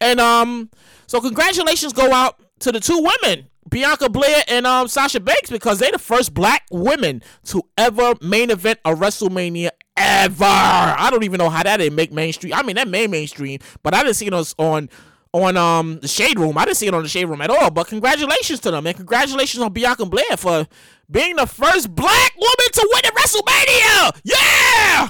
[0.00, 0.70] And um,
[1.08, 5.78] so congratulations go out to the two women Bianca Belair and um Sasha Banks because
[5.78, 10.44] they the first black women to ever main event a WrestleMania ever.
[10.44, 12.52] I don't even know how that didn't make mainstream.
[12.54, 14.88] I mean that made mainstream, but I didn't see it on
[15.32, 16.58] on um the shade room.
[16.58, 17.70] I didn't see it on the shade room at all.
[17.70, 20.66] But congratulations to them and congratulations on Bianca Belair for
[21.10, 24.20] being the first black woman to win a WrestleMania.
[24.24, 25.08] Yeah!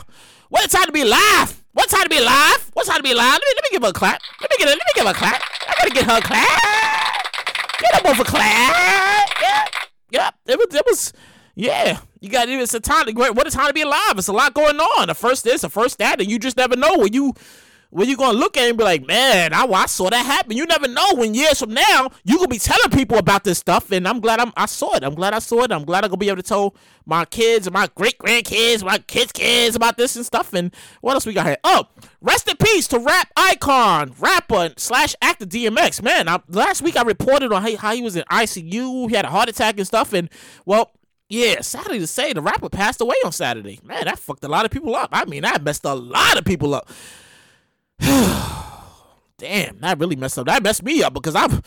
[0.49, 1.61] What a time to be alive!
[1.73, 2.71] What time to be alive?
[2.75, 3.33] What time to be alive?
[3.33, 4.21] Let me, let me give her a clap.
[4.41, 5.41] Let me get let me give her a clap.
[5.69, 6.70] I gotta get her a clap.
[7.81, 9.31] Get up over class.
[9.43, 9.65] Yeah.
[10.11, 10.31] Yeah.
[10.47, 11.13] It was, it was,
[11.55, 12.01] yeah.
[12.21, 14.13] You got it's a time to what a time to be alive.
[14.17, 15.09] It's a lot going on.
[15.09, 17.35] The first this, the first that, and you just never know when you
[17.91, 20.57] when you're gonna look at it and be like, man, I, I saw that happen.
[20.57, 23.91] You never know when years from now you gonna be telling people about this stuff.
[23.93, 25.05] And I'm glad I'm, I saw it.
[25.05, 25.73] I'm glad I saw it.
[25.73, 26.75] I'm glad I'm gonna be able to tell
[27.05, 30.53] my kids and my great grandkids, my kids' kids about this and stuff.
[30.53, 31.59] And what else we got here?
[31.65, 31.89] Oh,
[32.21, 36.03] rest in peace to rap icon, rapper slash actor DMX.
[36.03, 39.11] Man, I, last week I reported on how, how he was in ICU.
[39.11, 40.13] He had a heart attack and stuff.
[40.13, 40.29] And
[40.65, 40.93] well,
[41.29, 43.81] yeah, sadly to say, the rapper passed away on Saturday.
[43.85, 45.11] Man, that fucked a lot of people up.
[45.13, 46.91] I mean, that messed a lot of people up.
[49.39, 50.47] Damn, that really messed up.
[50.47, 51.63] That messed me up because I'm.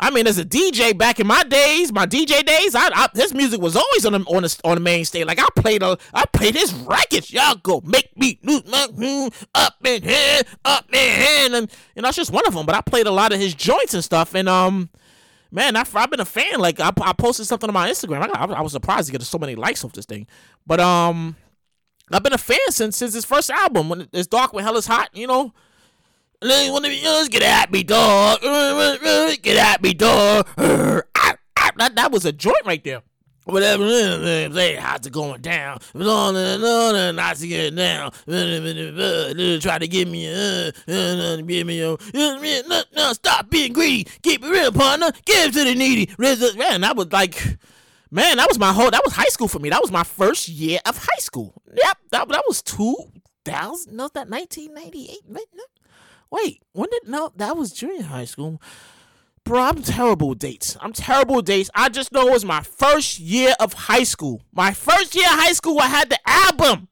[0.00, 3.34] I mean, as a DJ back in my days, my DJ days, I, I his
[3.34, 5.26] music was always on the on the on the main stage.
[5.26, 7.32] Like I played a, I played his records.
[7.32, 12.12] Y'all go make me lose my up in here, up in here, and you know,
[12.12, 12.64] just one of them.
[12.64, 14.88] But I played a lot of his joints and stuff, and um,
[15.50, 16.60] man, I, have been a fan.
[16.60, 18.22] Like I, I posted something on my Instagram.
[18.22, 20.28] I, I, I was surprised to get so many likes off this thing,
[20.64, 21.34] but um,
[22.12, 24.86] I've been a fan since since his first album when it's dark when hell is
[24.86, 25.10] hot.
[25.12, 25.52] You know
[26.40, 28.40] Get at me, dog.
[29.42, 30.46] Get at me, dog.
[30.56, 33.02] That, that was a joint right there.
[33.44, 33.84] Whatever,
[34.78, 35.78] how's it going down?
[35.94, 38.10] On and on and I see it now.
[38.10, 43.72] Try to give me uh, uh, uh, a, give me a, no, no, stop being
[43.72, 44.06] greedy.
[44.22, 45.10] Keep it real, partner.
[45.24, 46.12] Give to the needy.
[46.18, 47.42] Man, that was like,
[48.10, 49.70] man, that was my whole, that was high school for me.
[49.70, 51.62] That was my first year of high school.
[51.68, 55.20] Yep, that, that was 2000, no, that 1998.
[56.30, 57.32] Wait, when did no?
[57.36, 58.60] That was junior high school.
[59.44, 60.76] Bro, I'm terrible with dates.
[60.80, 61.70] I'm terrible with dates.
[61.74, 64.42] I just know it was my first year of high school.
[64.52, 66.88] My first year of high school, I had the album.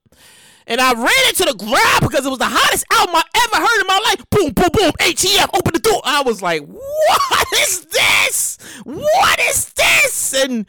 [0.66, 3.57] And I ran it to the ground because it was the hottest album I ever
[3.57, 4.25] heard in my life.
[4.31, 4.92] Boom, boom, boom.
[5.01, 6.01] ATF, open the door.
[6.03, 8.59] I was like, what is this?
[8.85, 10.35] What is this?
[10.42, 10.66] And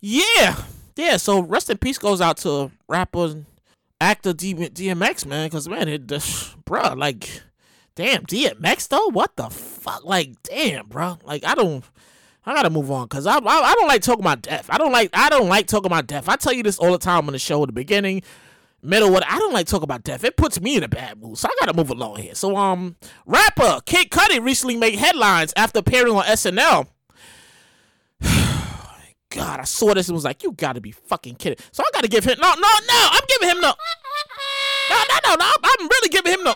[0.00, 0.62] yeah,
[0.96, 1.16] yeah.
[1.18, 3.44] So rest in peace goes out to rapper,
[4.00, 5.48] actor DMX, man.
[5.48, 6.20] Because, man, it, uh,
[6.64, 7.42] bro, like
[7.94, 9.08] damn, DMX though?
[9.08, 10.04] What the fuck?
[10.04, 11.18] Like, damn, bro.
[11.24, 11.84] Like, I don't.
[12.46, 14.68] I gotta move on because I, I, I don't like talking about death.
[14.68, 16.28] I don't like I don't like talking about death.
[16.28, 18.22] I tell you this all the time on the show at the beginning,
[18.82, 19.10] middle.
[19.10, 20.24] What I don't like talking about death.
[20.24, 21.38] It puts me in a bad mood.
[21.38, 22.34] So I gotta move along here.
[22.34, 26.86] So um, rapper Kid Cudi recently made headlines after appearing on SNL.
[29.30, 31.64] God, I saw this and was like, you gotta be fucking kidding.
[31.72, 33.08] So I gotta give him no, no, no.
[33.10, 33.72] I'm giving him no,
[34.90, 35.52] no, no, no, no.
[35.62, 36.54] I'm really giving him no.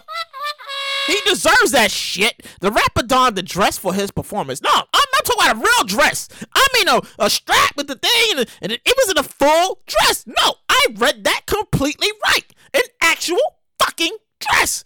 [1.08, 2.46] He deserves that shit.
[2.60, 4.60] The rapper donned the dress for his performance.
[4.60, 6.28] No, I'm not talking about a real dress.
[6.54, 9.22] I mean a, a strap with the thing, and, and it, it was in a
[9.22, 10.26] full dress.
[10.26, 12.44] No, I read that completely right.
[12.74, 13.38] An actual
[13.78, 14.84] fucking dress.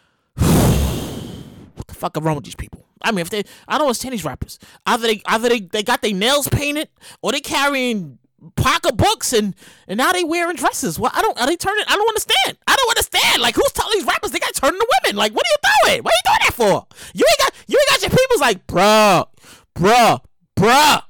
[0.34, 2.84] what the fuck are wrong with these people?
[3.02, 4.58] I mean, if they, I don't understand these rappers.
[4.86, 6.88] Either they, either they, they got their nails painted,
[7.22, 8.18] or they carrying
[8.56, 9.54] pocketbooks, and
[9.86, 10.98] and now they wearing dresses.
[10.98, 11.84] Well, I don't, are they turning?
[11.86, 12.58] I don't understand.
[12.66, 13.42] I don't understand.
[13.42, 15.16] Like, who's telling these rappers they got to turn to women?
[15.16, 16.02] Like, what are you doing?
[16.04, 16.86] What are you doing that for?
[17.14, 19.26] You ain't got, you ain't got your people's like, bruh,
[19.74, 20.20] bruh,
[20.56, 21.02] bruh.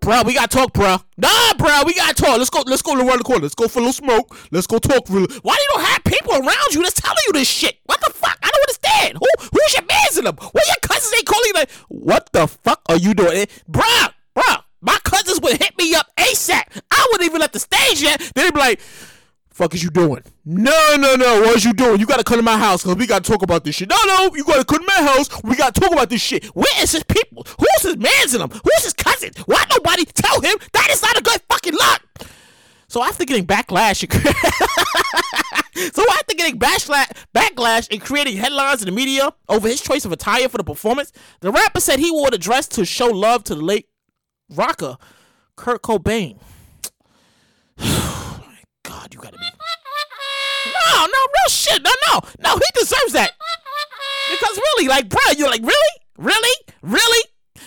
[0.00, 0.98] Bro, we gotta talk, bro.
[1.16, 2.38] Nah, bro, we gotta talk.
[2.38, 2.62] Let's go.
[2.64, 3.42] Let's go around the corner.
[3.42, 4.38] Let's go for a little smoke.
[4.52, 5.10] Let's go talk.
[5.10, 5.26] Little.
[5.42, 7.78] Why do you don't have people around you that's telling you this shit?
[7.86, 8.38] What the fuck?
[8.40, 9.18] I don't understand.
[9.18, 10.36] Who who's your mans in them?
[10.36, 11.70] What your cousins ain't calling like?
[11.88, 14.12] What the fuck are you doing, bruh?
[14.36, 16.82] Bruh, my cousins would hit me up ASAP.
[16.90, 18.20] I wouldn't even left the stage yet.
[18.34, 18.80] They'd be like,
[19.56, 20.22] fuck is you doing?
[20.44, 21.40] No, no, no.
[21.40, 21.98] What is you doing?
[21.98, 23.88] You gotta come to my house because we gotta talk about this shit.
[23.88, 25.28] No, no, you gotta come to my house.
[25.42, 26.44] We gotta talk about this shit.
[26.46, 27.46] Where is his people?
[27.58, 28.50] Who's his mans in him?
[28.50, 29.30] Who's his cousin?
[29.46, 32.02] Why nobody tell him that is not a good fucking luck?
[32.88, 34.06] So after getting backlash,
[35.94, 40.12] so after getting backlash, backlash and creating headlines in the media over his choice of
[40.12, 43.54] attire for the performance, the rapper said he wore the dress to show love to
[43.56, 43.88] the late
[44.50, 44.96] rocker
[45.56, 46.38] Kurt Cobain.
[47.78, 49.44] my God, you gotta be.
[50.66, 51.82] No, no, real shit.
[51.82, 52.54] No, no, no.
[52.56, 53.32] He deserves that.
[54.30, 57.24] Because really, like, bro, you're like, really, really, really,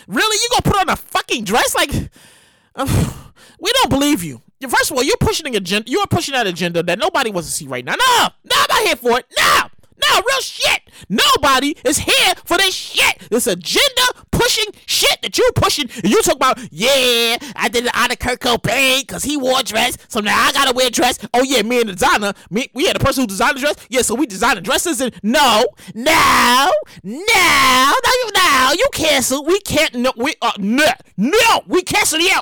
[0.08, 1.76] really, you gonna put on a fucking dress?
[1.76, 1.92] Like,
[3.60, 4.42] we don't believe you.
[4.68, 5.89] First of all, you're pushing an agenda.
[5.89, 7.94] You're pushing that agenda that nobody wants to see right now.
[7.94, 9.26] No, no, I'm not here for it.
[9.38, 9.70] No,
[10.02, 10.82] no, real shit.
[11.08, 13.30] Nobody is here for this shit.
[13.30, 15.90] This agenda pushing shit that you pushing.
[15.96, 19.60] And you talk about, yeah, I did it out of Kurt Cobain because he wore
[19.60, 19.98] a dress.
[20.08, 21.20] So now I gotta wear a dress.
[21.34, 23.76] Oh yeah, me and the designer, me, we had the person who designed the dress.
[23.90, 25.02] Yeah, so we designed the dresses.
[25.02, 26.72] And no, no,
[27.04, 29.44] no, no, you, no, you cancel.
[29.44, 29.94] We can't.
[29.96, 30.86] No, we uh, no,
[31.18, 32.40] no, we cancel you.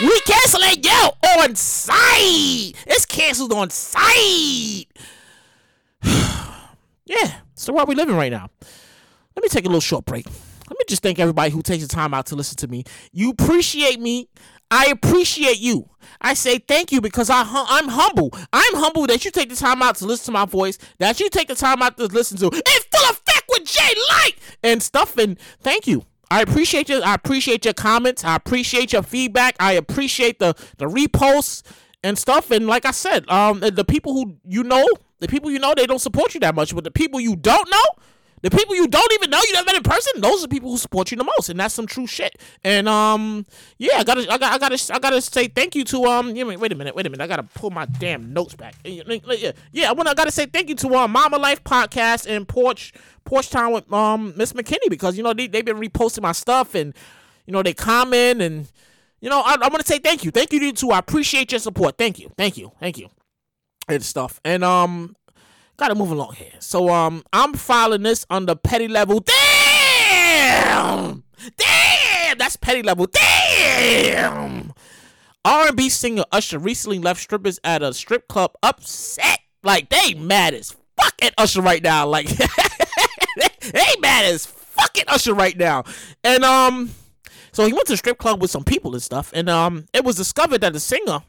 [0.00, 2.74] We canceling you on site.
[2.86, 4.88] It's canceled on site.
[7.12, 8.48] Yeah, it's the world we living right now.
[9.36, 10.26] Let me take a little short break.
[10.26, 12.84] Let me just thank everybody who takes the time out to listen to me.
[13.12, 14.28] You appreciate me.
[14.70, 15.90] I appreciate you.
[16.20, 18.30] I say thank you because I I'm humble.
[18.52, 20.78] I'm humble that you take the time out to listen to my voice.
[20.98, 24.34] That you take the time out to listen to "In Full Effect with Jay Light"
[24.62, 25.18] and stuff.
[25.18, 26.06] And thank you.
[26.30, 27.02] I appreciate you.
[27.02, 28.24] I appreciate your comments.
[28.24, 29.56] I appreciate your feedback.
[29.60, 31.62] I appreciate the the reposts
[32.02, 32.50] and stuff.
[32.50, 34.86] And like I said, um, the people who you know,
[35.20, 36.74] the people you know, they don't support you that much.
[36.74, 38.02] But the people you don't know,
[38.42, 40.70] the people you don't even know, you never met in person, those are the people
[40.70, 42.40] who support you the most, and that's some true shit.
[42.64, 43.46] And um,
[43.78, 46.34] yeah, I gotta, I gotta, I gotta, I gotta say thank you to um.
[46.34, 48.74] Yeah, wait a minute, wait a minute, I gotta pull my damn notes back.
[48.84, 52.46] Yeah, yeah, I want, I gotta say thank you to um Mama Life Podcast and
[52.46, 52.92] Porch
[53.24, 56.74] Porch Town with um Miss McKinney because you know they they've been reposting my stuff
[56.74, 56.94] and
[57.46, 58.68] you know they comment and
[59.22, 60.90] you know I, I want to say thank you, thank you to you too.
[60.90, 61.96] I appreciate your support.
[61.96, 63.08] Thank you, thank you, thank you,
[63.88, 64.40] and stuff.
[64.44, 65.16] And um,
[65.78, 66.52] gotta move along here.
[66.58, 69.20] So um, I'm filing this under petty level.
[69.20, 71.24] Damn,
[71.56, 73.06] damn, that's petty level.
[73.06, 74.74] Damn.
[75.44, 79.40] R&B singer Usher recently left strippers at a strip club upset.
[79.64, 82.06] Like they mad as fuck at Usher right now.
[82.06, 85.84] Like they mad as fuck at Usher right now.
[86.22, 86.90] And um,
[87.52, 89.30] so he went to the strip club with some people and stuff.
[89.34, 91.22] And um, it was discovered that the singer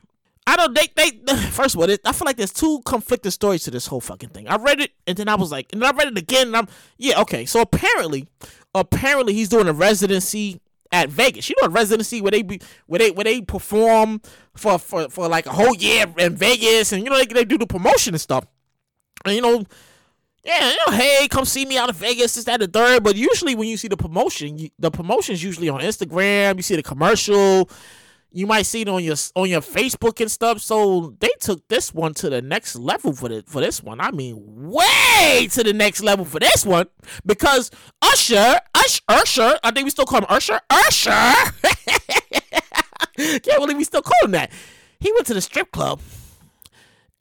[0.45, 0.75] I don't.
[0.75, 0.89] They.
[0.95, 1.35] They.
[1.51, 4.47] First of all, I feel like there's two conflicting stories to this whole fucking thing.
[4.47, 6.47] I read it and then I was like, and then I read it again.
[6.47, 6.67] And I'm.
[6.97, 7.21] Yeah.
[7.21, 7.45] Okay.
[7.45, 8.27] So apparently,
[8.75, 10.59] apparently he's doing a residency
[10.91, 11.49] at Vegas.
[11.49, 14.21] You know, a residency where they be where they where they perform
[14.55, 17.57] for for for like a whole year in Vegas, and you know they they do
[17.57, 18.45] the promotion and stuff.
[19.25, 19.65] And you know.
[20.43, 23.01] Yeah, you know, hey, come see me out of Vegas, is that the third?
[23.01, 26.57] But usually, when you see the promotion, you, the promotion is usually on Instagram.
[26.57, 27.69] You see the commercial,
[28.29, 30.59] you might see it on your on your Facebook and stuff.
[30.59, 34.01] So they took this one to the next level for the for this one.
[34.01, 34.35] I mean,
[34.69, 36.87] way to the next level for this one
[37.25, 41.11] because Usher, Usher, Usher, I think we still call him Usher, Usher.
[43.15, 44.51] Can't believe we still call him that.
[44.99, 46.01] He went to the strip club.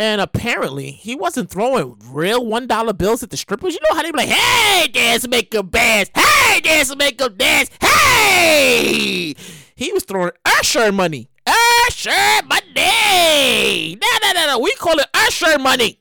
[0.02, 3.74] And apparently, he wasn't throwing real one dollar bills at the strippers.
[3.74, 6.10] You know how they be like, "Hey, dance, make them dance.
[6.12, 7.70] Hey, dance, make them dance.
[7.80, 9.36] Hey."
[9.76, 11.28] He was throwing Usher money.
[11.46, 12.10] Usher
[12.48, 13.96] money.
[14.02, 14.58] No, no, no, no.
[14.58, 16.00] We call it Usher money.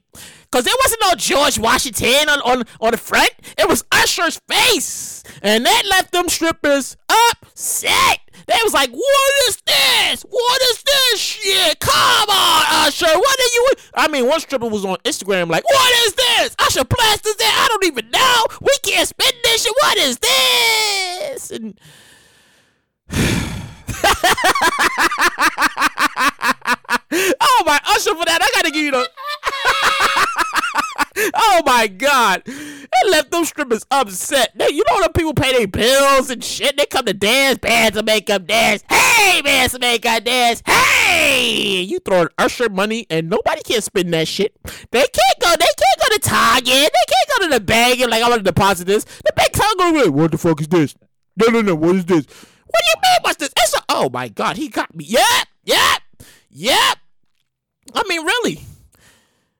[0.51, 3.31] Cause there wasn't no George Washington on, on, on the front.
[3.57, 5.23] It was Usher's face.
[5.41, 8.19] And that left them strippers upset.
[8.47, 10.23] They was like, what is this?
[10.23, 11.79] What is this shit?
[11.79, 13.05] Come on, Usher.
[13.05, 13.67] What are you?
[13.93, 16.55] I mean, one stripper was on Instagram like, what is this?
[16.59, 17.65] Usher Blast is that?
[17.65, 18.43] I don't even know.
[18.61, 19.73] We can't spend this shit.
[19.81, 21.51] What is this?
[21.51, 21.79] And
[27.39, 28.39] oh my Usher for that.
[28.41, 29.09] I gotta give you the
[31.33, 34.51] oh my god, it left those strippers upset.
[34.55, 36.77] They, you know the people pay their bills and shit.
[36.77, 38.83] They come to dance, bands to make them dance.
[38.89, 40.61] Hey, bands to make them dance.
[40.65, 44.55] Hey, you throwing Usher money and nobody can spend that shit.
[44.91, 45.49] They can't go.
[45.51, 46.65] They can't go to Target.
[46.65, 49.03] They can't go to the bank and like I want to deposit this.
[49.03, 49.91] The bank go.
[49.91, 50.95] Like, what the fuck is this?
[51.37, 51.75] No, no, no.
[51.75, 52.25] What is this?
[52.25, 53.19] What do you mean?
[53.21, 53.53] What's this?
[53.57, 55.05] It's a, oh my god, he got me.
[55.05, 56.01] Yep, yep,
[56.49, 56.97] yep.
[57.93, 58.61] I mean, really,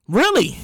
[0.07, 0.57] really.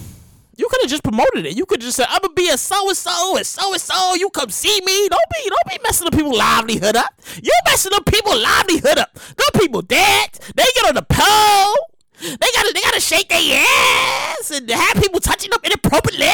[0.58, 1.56] You could have just promoted it.
[1.56, 4.16] You could just said, "I'm gonna be a so and so and so and so.
[4.16, 5.08] You come see me.
[5.08, 7.14] Don't be, don't be messing up people's livelihood up.
[7.42, 9.14] You're messing up people's livelihood up.
[9.14, 10.30] Them people dead.
[10.56, 11.76] They get on the pole.
[12.20, 16.28] They gotta, they gotta shake their ass and have people touching them inappropriately.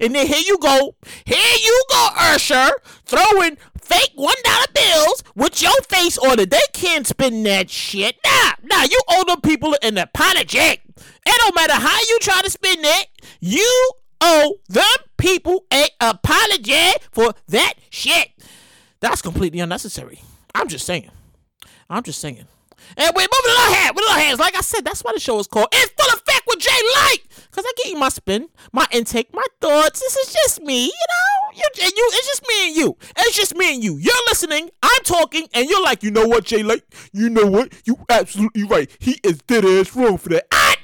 [0.00, 2.70] And then here you go, here you go, Usher,
[3.04, 6.50] throwing fake one dollar bills with your face on it.
[6.50, 8.16] They can't spend that shit.
[8.24, 10.81] Nah, nah, you owe them people an apology.
[11.26, 13.06] It don't matter how you try to spin it,
[13.40, 14.84] you owe them
[15.16, 18.30] people a apology for that shit.
[19.00, 20.20] That's completely unnecessary.
[20.54, 21.10] I'm just saying.
[21.90, 22.46] I'm just saying.
[22.96, 24.38] And we're moving on ahead with our hands.
[24.38, 27.18] Like I said, that's why the show is called It's Full Effect with Jay Light.
[27.50, 30.00] Cause I give you my spin, my intake, my thoughts.
[30.00, 31.32] This is just me, you know.
[31.54, 32.96] You, you, it's just me and you.
[33.18, 33.98] It's just me and you.
[33.98, 34.70] You're listening.
[34.82, 36.82] I'm talking, and you're like, you know what, Jay Light?
[37.12, 37.72] You know what?
[37.84, 38.90] You absolutely right.
[38.98, 40.46] He is dead ass wrong for that.
[40.50, 40.76] I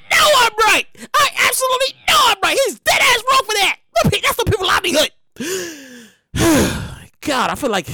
[0.59, 0.87] Right.
[1.15, 2.59] I absolutely know I'm right.
[2.67, 3.77] He's dead ass wrong for that.
[4.05, 5.11] That's the people livelihood.
[7.21, 7.89] God, I feel like,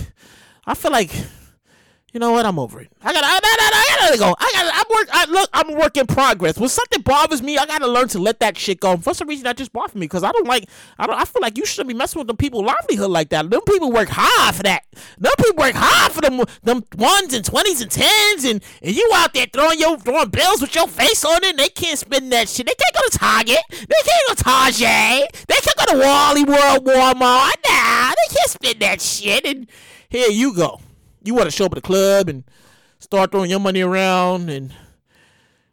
[0.66, 1.10] I feel like
[2.14, 2.46] you know what?
[2.46, 2.92] I'm over it.
[3.02, 4.36] I gotta, I, I, I gotta go.
[4.38, 5.08] I gotta, I'm work.
[5.12, 6.56] I look, I'm a work in progress.
[6.56, 8.96] When something bothers me, I gotta learn to let that shit go.
[8.96, 10.68] For some reason, that just bothers me because I don't like.
[10.96, 11.18] I don't.
[11.18, 13.50] I feel like you shouldn't be messing with the people livelihood like that.
[13.50, 14.84] Them people work hard for that.
[15.18, 19.10] Them people work hard for them, them ones and twenties and tens, and and you
[19.16, 21.50] out there throwing your throwing bills with your face on it.
[21.50, 22.66] and They can't spend that shit.
[22.66, 23.58] They can't go to Target.
[23.70, 25.46] They can't go to Target.
[25.48, 27.54] They can't go to Wally World Walmart.
[27.68, 29.44] Nah, they can't spend that shit.
[29.44, 29.66] And
[30.08, 30.80] here you go
[31.24, 32.44] you want to show up at the club and
[32.98, 34.72] start throwing your money around and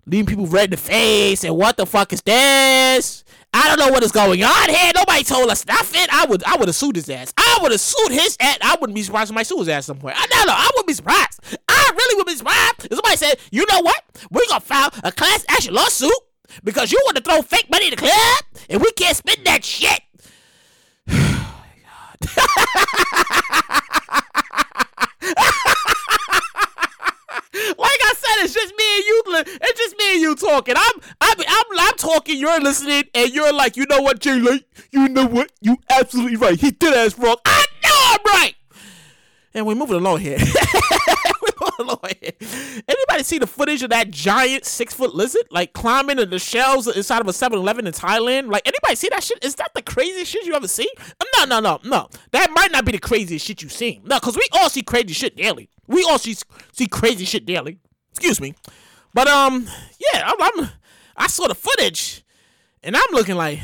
[0.05, 3.23] leaving people red in the face and what the fuck is this?
[3.53, 4.91] I don't know what is going on here.
[4.95, 6.07] Nobody told us nothing.
[6.09, 7.33] I would I would have sued his ass.
[7.37, 8.57] I would have sued his ass.
[8.61, 10.15] I wouldn't be surprised if my sued his ass some point.
[10.17, 10.53] I know.
[10.53, 11.41] I wouldn't be surprised.
[11.67, 14.03] I really would be surprised if somebody said, you know what?
[14.31, 16.11] We're gonna file a class action lawsuit
[16.63, 19.65] because you want to throw fake money in the club and we can't spend that
[19.65, 20.01] shit.
[21.13, 21.63] Oh
[22.23, 22.37] like
[24.30, 24.30] I
[28.39, 29.23] it's just me and you.
[29.61, 30.75] It's just me and you talking.
[30.77, 32.37] I'm, I'm, I'm, I'm talking.
[32.37, 34.37] You're listening, and you're like, you know what, Jay?
[34.91, 35.51] You know what?
[35.61, 36.59] You absolutely right.
[36.59, 37.37] He did ass wrong.
[37.45, 38.55] I know I'm right.
[39.53, 40.37] And we're moving along here.
[42.87, 46.87] Anybody see the footage of that giant six foot lizard like climbing in the shelves
[46.87, 48.51] inside of a 7 Eleven in Thailand?
[48.51, 49.43] Like, anybody see that shit?
[49.43, 50.87] Is that the craziest shit you ever seen?
[50.99, 52.09] Um, no, no, no, no.
[52.31, 54.01] That might not be the craziest shit you've seen.
[54.05, 55.69] No, because we all see crazy shit daily.
[55.87, 56.35] We all see,
[56.71, 57.79] see crazy shit daily.
[58.11, 58.55] Excuse me.
[59.13, 59.67] But, um,
[60.13, 60.69] yeah, I'm, I'm
[61.17, 62.23] I saw the footage
[62.83, 63.59] and I'm looking like,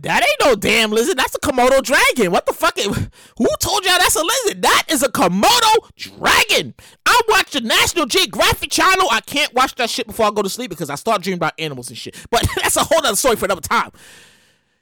[0.00, 1.16] that ain't no damn lizard.
[1.16, 2.30] That's a Komodo dragon.
[2.30, 2.78] What the fuck?
[2.78, 4.62] Who told y'all that's a lizard?
[4.62, 6.74] That is a Komodo dragon.
[7.06, 9.06] I watch the National Geographic channel.
[9.10, 11.54] I can't watch that shit before I go to sleep because I start dreaming about
[11.58, 12.14] animals and shit.
[12.30, 13.90] But that's a whole other story for another time.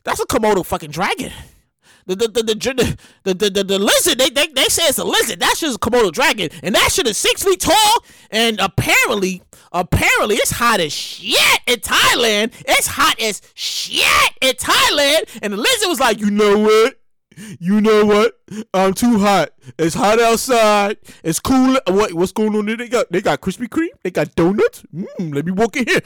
[0.03, 1.33] That's a Komodo fucking dragon.
[2.07, 5.05] The the the the the, the, the, the lizard they, they they say it's a
[5.05, 5.40] lizard.
[5.40, 8.05] That shit is a Komodo dragon, and that shit is six feet tall.
[8.31, 12.53] And apparently, apparently, it's hot as shit in Thailand.
[12.67, 14.05] It's hot as shit
[14.43, 15.38] in Thailand.
[15.43, 17.01] And the lizard was like, you know what?
[17.59, 18.38] You know what?
[18.73, 19.51] I'm too hot.
[19.79, 20.99] It's hot outside.
[21.23, 21.79] It's cool.
[21.87, 22.77] What what's going on there?
[22.77, 23.88] They got they got Krispy Kreme.
[24.03, 24.83] They got donuts.
[24.95, 26.01] Mm, let me walk in here.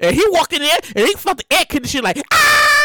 [0.00, 2.83] And he walked in there and he felt the air conditioning like ah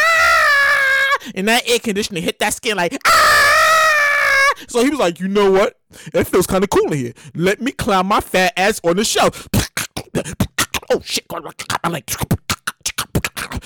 [1.36, 4.54] and that air conditioner hit that skin like ah.
[4.68, 5.80] So he was like, you know what?
[6.14, 7.14] It feels kind of cool in here.
[7.34, 9.48] Let me climb my fat ass on the shelf.
[10.92, 11.26] oh shit!
[11.84, 12.10] I'm like.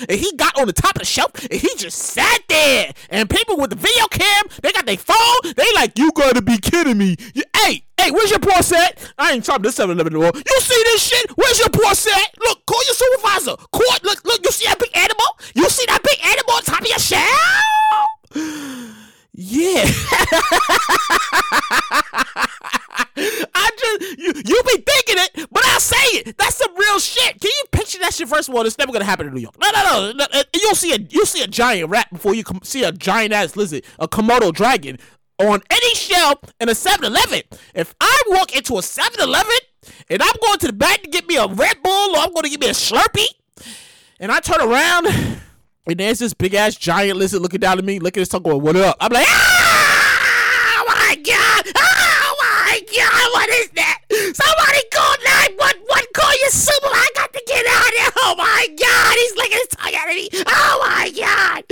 [0.08, 2.92] And he got on the top of the shelf and he just sat there.
[3.10, 5.52] And people with the video cam, they got their phone.
[5.56, 7.16] They like, you gotta be kidding me.
[7.34, 9.12] You, hey, hey, where's your poor set?
[9.18, 10.32] I ain't talking this 7 Eleven anymore.
[10.34, 11.30] You see this shit?
[11.36, 12.34] Where's your poor set?
[12.44, 13.56] Look, call your supervisor.
[13.72, 15.26] Court, look, look, you see that big animal?
[15.54, 17.24] You see that big animal on top of your shelf?
[19.36, 19.82] Yeah.
[23.16, 26.38] I just you you be thinking it, but I say it.
[26.38, 27.40] That's some real shit.
[27.40, 28.28] Can you picture that shit?
[28.28, 29.56] First of all, it's never gonna happen in New York.
[29.60, 30.12] No, no, no.
[30.12, 30.26] no.
[30.32, 33.32] Uh, you'll see a you'll see a giant rat before you com- see a giant
[33.32, 34.98] ass lizard, a Komodo dragon
[35.38, 37.42] on any shelf in a 7-Eleven.
[37.74, 39.52] If I walk into a 7-Eleven
[40.08, 42.44] and I'm going to the back to get me a Red Bull or I'm going
[42.44, 43.26] to get me a Slurpee.
[44.20, 45.08] And I turn around,
[45.86, 48.62] and there's this big ass giant lizard looking down at me, looking at this going,
[48.62, 51.66] "What up?" I'm like, "Ah, oh my god!
[51.76, 53.32] Oh my god!
[53.34, 53.98] What is that?
[54.10, 56.04] Somebody call nine one one!
[56.14, 56.86] Call your super!
[56.86, 58.10] I got to get out of here!
[58.16, 59.14] Oh my god!
[59.18, 60.28] He's licking his tongue of me!
[60.46, 61.64] Oh my god!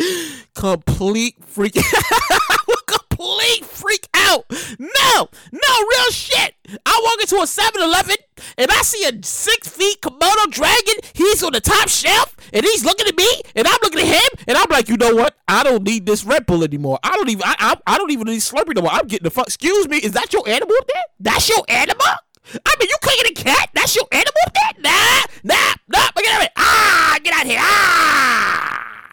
[0.55, 1.75] Complete freak!
[2.87, 4.45] complete freak out!
[4.79, 6.55] No, no, real shit!
[6.85, 8.17] I walk into a 7-Eleven
[8.59, 10.95] and I see a six feet Komodo dragon.
[11.13, 14.45] He's on the top shelf and he's looking at me and I'm looking at him
[14.49, 15.37] and I'm like, you know what?
[15.63, 16.99] I don't need this Red Bull anymore.
[17.05, 18.91] I don't even I, I, I don't even need Slurpee no more.
[18.91, 19.47] I'm getting the fuck.
[19.47, 21.03] Excuse me, is that your animal up there?
[21.21, 22.05] That's your animal?
[22.05, 23.71] I mean, you cooking a cat?
[23.73, 24.73] That's your animal up there?
[24.83, 26.09] Nah, nah, nah.
[26.17, 26.51] Get out of here!
[26.57, 27.61] Ah, get out of here!
[27.63, 29.13] Ah.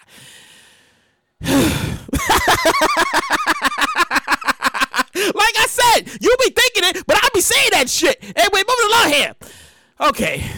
[5.36, 8.24] like I said, you be thinking it, but I be saying that shit.
[8.36, 9.36] Anyway, moving along here.
[10.02, 10.50] Okay.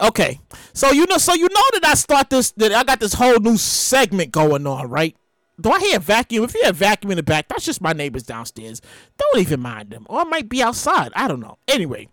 [0.00, 0.40] Okay.
[0.72, 3.38] So you know, so you know that I start this that I got this whole
[3.38, 5.16] new segment going on, right?
[5.60, 6.44] Do I hear a vacuum?
[6.44, 8.80] If you hear a vacuum in the back, that's just my neighbors downstairs.
[9.18, 10.06] Don't even mind them.
[10.08, 11.12] Or it might be outside.
[11.14, 11.58] I don't know.
[11.68, 12.08] Anyway.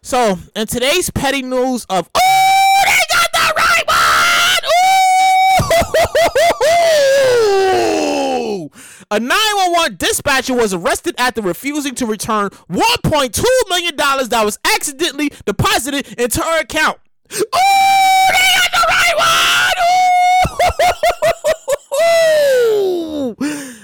[0.00, 4.70] So in today's petty news of Oh, they got the right one!
[8.40, 8.70] Ooh!
[9.10, 16.18] A 911 dispatcher was arrested after refusing to return $1.2 million that was accidentally deposited
[16.18, 16.98] into her account.
[17.32, 19.84] Ooh, they got the right one!
[19.84, 20.13] Ooh!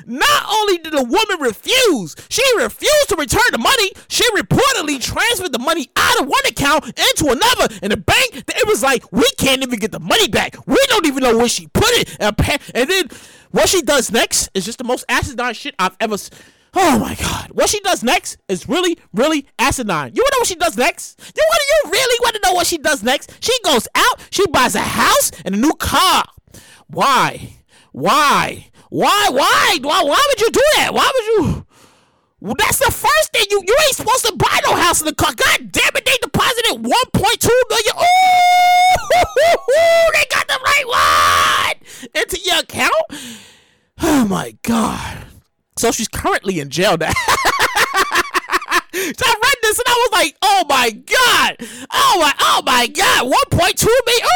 [0.07, 3.93] Not only did the woman refuse, she refused to return the money.
[4.09, 7.73] She reportedly transferred the money out of one account into another.
[7.83, 10.57] And the bank, it was like, we can't even get the money back.
[10.67, 12.17] We don't even know where she put it.
[12.21, 12.37] And
[12.91, 13.09] then
[13.53, 16.15] what she does next is just the most asinine shit I've ever.
[16.15, 16.31] s-
[16.73, 17.51] Oh my god!
[17.51, 20.13] What she does next is really, really asinine.
[20.15, 21.19] You wanna know what she does next?
[21.37, 23.33] You wanna, you really wanna know what she does next?
[23.45, 26.23] She goes out, she buys a house and a new car.
[26.93, 27.55] Why?
[27.93, 28.67] Why?
[28.89, 29.29] Why?
[29.31, 29.79] Why?
[29.81, 30.03] Why?
[30.03, 30.93] Why would you do that?
[30.93, 31.67] Why would you?
[32.41, 35.15] Well, that's the first thing you you ain't supposed to buy no house in the
[35.15, 35.33] car.
[35.35, 37.95] God damn it, they deposited 1.2 million.
[37.99, 38.05] Ooh,
[40.15, 42.95] they got the right one into your account.
[44.03, 45.27] Oh my god.
[45.77, 47.13] So she's currently in jail now.
[49.01, 51.57] I read this and I was like, oh my god,
[51.93, 54.27] oh my, oh my god, 1.2 million.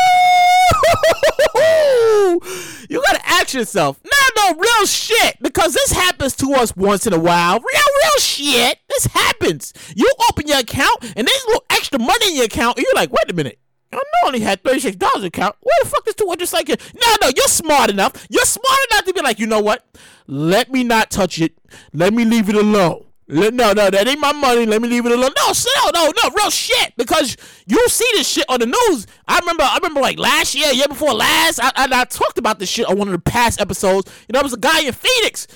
[1.57, 2.41] Ooh,
[2.89, 7.13] you gotta ask yourself, no, no, real shit, because this happens to us once in
[7.13, 7.55] a while.
[7.55, 8.79] Real, real shit.
[8.89, 9.73] This happens.
[9.95, 12.95] You open your account and there's a little extra money in your account, and you're
[12.95, 13.59] like, wait a minute.
[13.93, 15.57] I only had thirty-six dollars account.
[15.61, 18.27] Where the fuck is two hundred like No, no, you're smart enough.
[18.29, 19.85] You're smart enough to be like, you know what?
[20.27, 21.55] Let me not touch it.
[21.93, 23.05] Let me leave it alone.
[23.27, 24.67] No, no, that ain't my money.
[24.67, 25.31] Let me leave it alone.
[25.37, 26.95] No, no, no, no, real shit.
[26.97, 29.07] Because you see this shit on the news.
[29.27, 32.59] I remember, I remember like last year, year before last, I, I, I talked about
[32.59, 34.11] this shit on one of the past episodes.
[34.29, 35.47] You know, there was a guy in Phoenix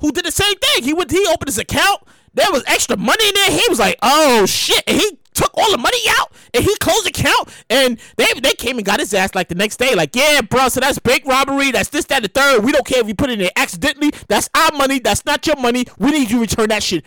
[0.00, 0.84] who did the same thing.
[0.84, 2.02] He went, he opened his account.
[2.32, 3.50] There was extra money in there.
[3.50, 4.82] He was like, oh shit.
[4.86, 8.52] And he took all the money out and he closed the account and they they
[8.54, 9.94] came and got his ass like the next day.
[9.94, 12.64] Like, yeah, bro, so that's bank robbery, that's this, that, the third.
[12.64, 14.12] We don't care if you put it in accidentally.
[14.28, 15.86] That's our money, that's not your money.
[15.98, 17.04] We need you to return that shit.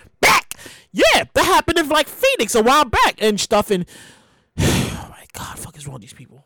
[0.91, 3.85] Yeah, that happened in like Phoenix a while back and stuff and
[4.59, 6.45] oh my god, fuck is wrong with these people?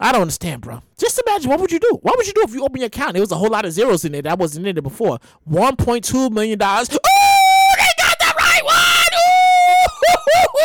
[0.00, 0.82] I don't understand, bro.
[0.98, 1.98] Just imagine what would you do?
[2.02, 3.12] What would you do if you open your account?
[3.12, 5.18] There was a whole lot of zeros in there that wasn't in there before.
[5.44, 6.90] One point two million dollars.
[6.92, 8.74] Ooh, they got the right one.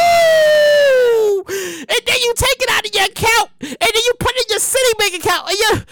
[0.02, 4.46] Ooh, and then you take it out of your account, and then you put it
[4.46, 5.86] in your Citibank account or your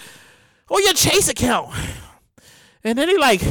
[0.70, 1.72] or your Chase account,
[2.82, 3.42] and then they like.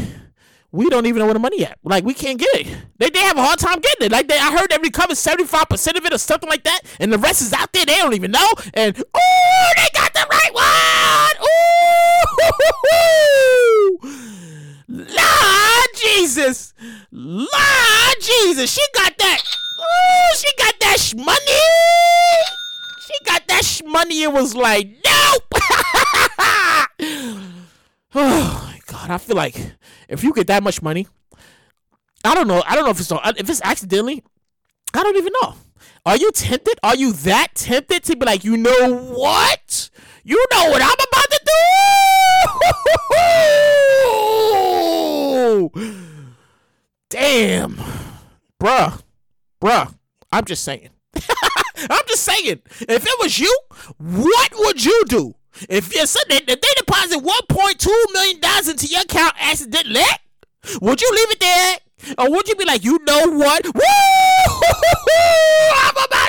[0.71, 1.77] We don't even know where the money at.
[1.83, 2.67] Like we can't get it.
[2.97, 4.11] They, they have a hard time getting it.
[4.11, 6.81] Like they, I heard they recovered seventy five percent of it or something like that,
[6.99, 7.85] and the rest is out there.
[7.85, 8.47] They don't even know.
[8.73, 9.03] And ooh,
[9.75, 11.47] they got the right one.
[14.03, 14.09] Ooh,
[14.89, 16.73] Lord Jesus,
[17.11, 17.47] Lord
[18.19, 19.41] Jesus, she got that.
[19.79, 21.61] Ooh, she got that sh- money.
[23.05, 25.43] She got that sh- money and was like, nope.
[28.15, 29.55] oh my god, I feel like
[30.07, 31.07] if you get that much money,
[32.23, 32.63] I don't know.
[32.65, 34.23] I don't know if it's on, if it's accidentally.
[34.93, 35.55] I don't even know.
[36.05, 36.79] Are you tempted?
[36.83, 39.89] Are you that tempted to be like, you know what?
[40.23, 41.39] You know what I'm about to
[45.71, 45.87] do?
[47.09, 47.75] Damn,
[48.59, 49.01] bruh,
[49.61, 49.93] bruh.
[50.31, 50.89] I'm just saying.
[51.89, 52.61] I'm just saying.
[52.81, 53.57] If it was you,
[53.97, 55.35] what would you do?
[55.69, 60.01] If you said if they deposit 1.2 million dollars into your account accidentally,
[60.81, 61.77] would you leave it there?
[62.19, 63.65] Or would you be like, you know what?
[63.65, 63.81] Woo!
[65.75, 66.27] I'm about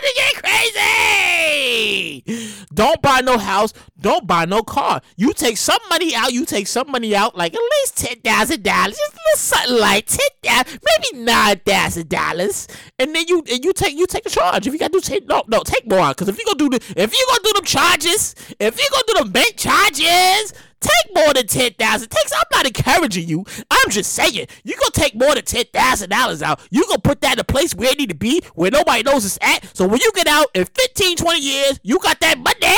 [2.79, 3.72] Don't buy no house.
[4.01, 5.03] Don't buy no car.
[5.16, 6.33] You take some money out.
[6.33, 9.81] You take some money out, like at least ten thousand dollars, just a little something
[9.81, 12.68] like ten thousand, maybe nine thousand dollars,
[13.01, 14.68] and then you and you take you take the charge.
[14.68, 16.68] If you got to do take no no take more because if you gonna do
[16.68, 21.14] the if you gonna do them charges, if you gonna do them bank charges, Take
[21.14, 22.11] more than ten thousand.
[22.11, 22.33] Takes.
[22.33, 23.45] I'm not encouraging you.
[23.70, 26.61] I'm just saying you gonna take more than ten thousand dollars out.
[26.70, 29.24] You gonna put that in a place where it need to be, where nobody knows
[29.24, 29.76] it's at.
[29.76, 32.76] So when you get out in 15, 20 years, you got that money.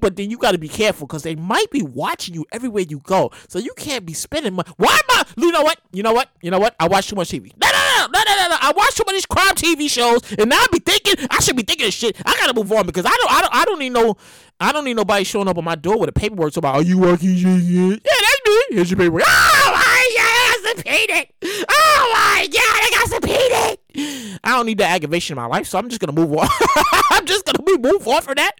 [0.00, 3.30] But then you gotta be careful because they might be watching you everywhere you go.
[3.48, 4.70] So you can't be spending money.
[4.76, 5.24] Why am I?
[5.36, 5.80] You know what?
[5.92, 6.30] You know what?
[6.42, 6.76] You know what?
[6.78, 7.52] I watch too much TV.
[7.60, 8.56] No, no, no, no, no, no.
[8.60, 11.62] I watch too many crime TV shows, and now I be thinking I should be
[11.62, 12.16] thinking of shit.
[12.24, 14.16] I gotta move on because I don't, I don't, I don't need no.
[14.62, 16.82] I don't need nobody showing up on my door with a paperwork so about are
[16.82, 17.30] you working?
[17.34, 18.60] Yeah, that's me.
[18.70, 19.22] Here's your paperwork.
[19.26, 21.66] Oh my god, I got subpoenaed.
[21.70, 24.38] Oh my god, I got subpoenaed.
[24.44, 26.46] I don't need that aggravation in my life, so I'm just gonna move on.
[27.10, 28.52] I'm just gonna move on from that.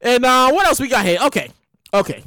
[0.00, 1.18] And uh, what else we got here?
[1.26, 1.50] Okay,
[1.92, 2.24] okay.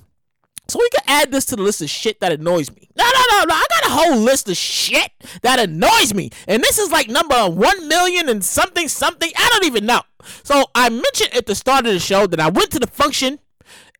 [0.70, 2.89] So we can add this to the list of shit that annoys me.
[2.97, 3.55] No, no, no, no.
[3.55, 5.11] I got a whole list of shit
[5.41, 6.30] that annoys me.
[6.47, 9.32] And this is like number one million and something, something.
[9.36, 10.01] I don't even know.
[10.43, 13.39] So I mentioned at the start of the show that I went to the function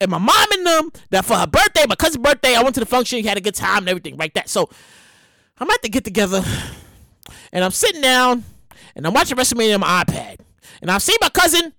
[0.02, 2.82] and my mom and them that for her birthday, my cousin's birthday, I went to
[2.82, 4.50] the function, had a good time and everything like that.
[4.50, 4.70] So
[5.58, 6.44] I'm at the get together
[7.52, 8.44] and I'm sitting down
[8.96, 10.40] and I'm watching WrestleMania on my iPad.
[10.82, 11.74] And I see my cousin,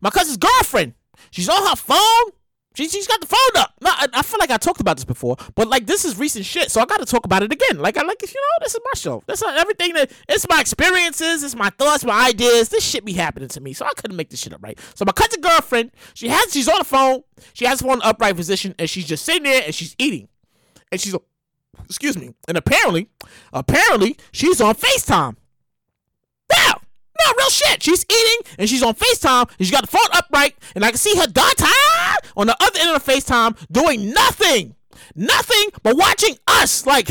[0.00, 0.94] my cousin's girlfriend.
[1.30, 2.32] She's on her phone
[2.80, 3.74] she, she's got the phone up.
[3.82, 6.46] No, I, I, feel like I talked about this before, but like this is recent
[6.46, 7.78] shit, so I got to talk about it again.
[7.78, 9.22] Like I like, you know, this is my show.
[9.26, 12.70] This is everything that it's my experiences, it's my thoughts, my ideas.
[12.70, 14.78] This shit be happening to me, so I couldn't make this shit up, right?
[14.94, 17.22] So my cousin girlfriend, she has, she's on the phone,
[17.52, 20.28] she has one upright position, and she's just sitting there and she's eating,
[20.90, 21.14] and she's,
[21.84, 23.08] excuse me, and apparently,
[23.52, 25.36] apparently she's on Facetime.
[26.50, 26.80] Now,
[27.20, 27.82] no, real shit.
[27.82, 30.98] She's eating and she's on FaceTime and she got the phone upright and I can
[30.98, 31.66] see her daughter
[32.40, 34.74] on the other end of the FaceTime doing nothing.
[35.14, 36.86] Nothing but watching us.
[36.86, 37.08] Like,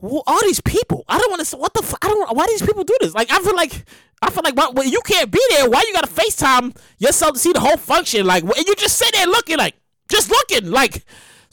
[0.00, 1.04] all these people.
[1.08, 1.56] I don't want to.
[1.56, 1.82] What the?
[1.82, 2.36] F- I don't.
[2.36, 3.14] Why do these people do this?
[3.14, 3.84] Like, I feel like.
[4.22, 5.68] I feel like well, you can't be there.
[5.68, 8.24] Why you gotta FaceTime yourself to see the whole function?
[8.24, 9.74] Like, and you just sit there looking like,
[10.08, 11.04] just looking like.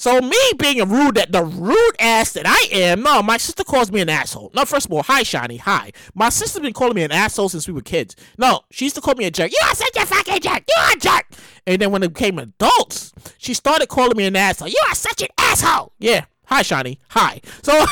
[0.01, 3.63] So me being a rude that the rude ass that I am, no, my sister
[3.63, 4.49] calls me an asshole.
[4.55, 5.91] No, first of all, hi Shani, hi.
[6.15, 8.15] My sister's been calling me an asshole since we were kids.
[8.35, 9.51] No, she used to call me a jerk.
[9.51, 10.63] You are such a fucking jerk.
[10.67, 11.27] You are a jerk.
[11.67, 14.69] And then when it became adults, she started calling me an asshole.
[14.69, 15.93] You are such an asshole.
[15.99, 16.25] Yeah.
[16.45, 16.97] Hi, Shani.
[17.09, 17.39] Hi.
[17.61, 17.71] So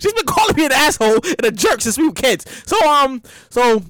[0.00, 2.44] she's been calling me an asshole and a jerk since we were kids.
[2.66, 3.84] So um, so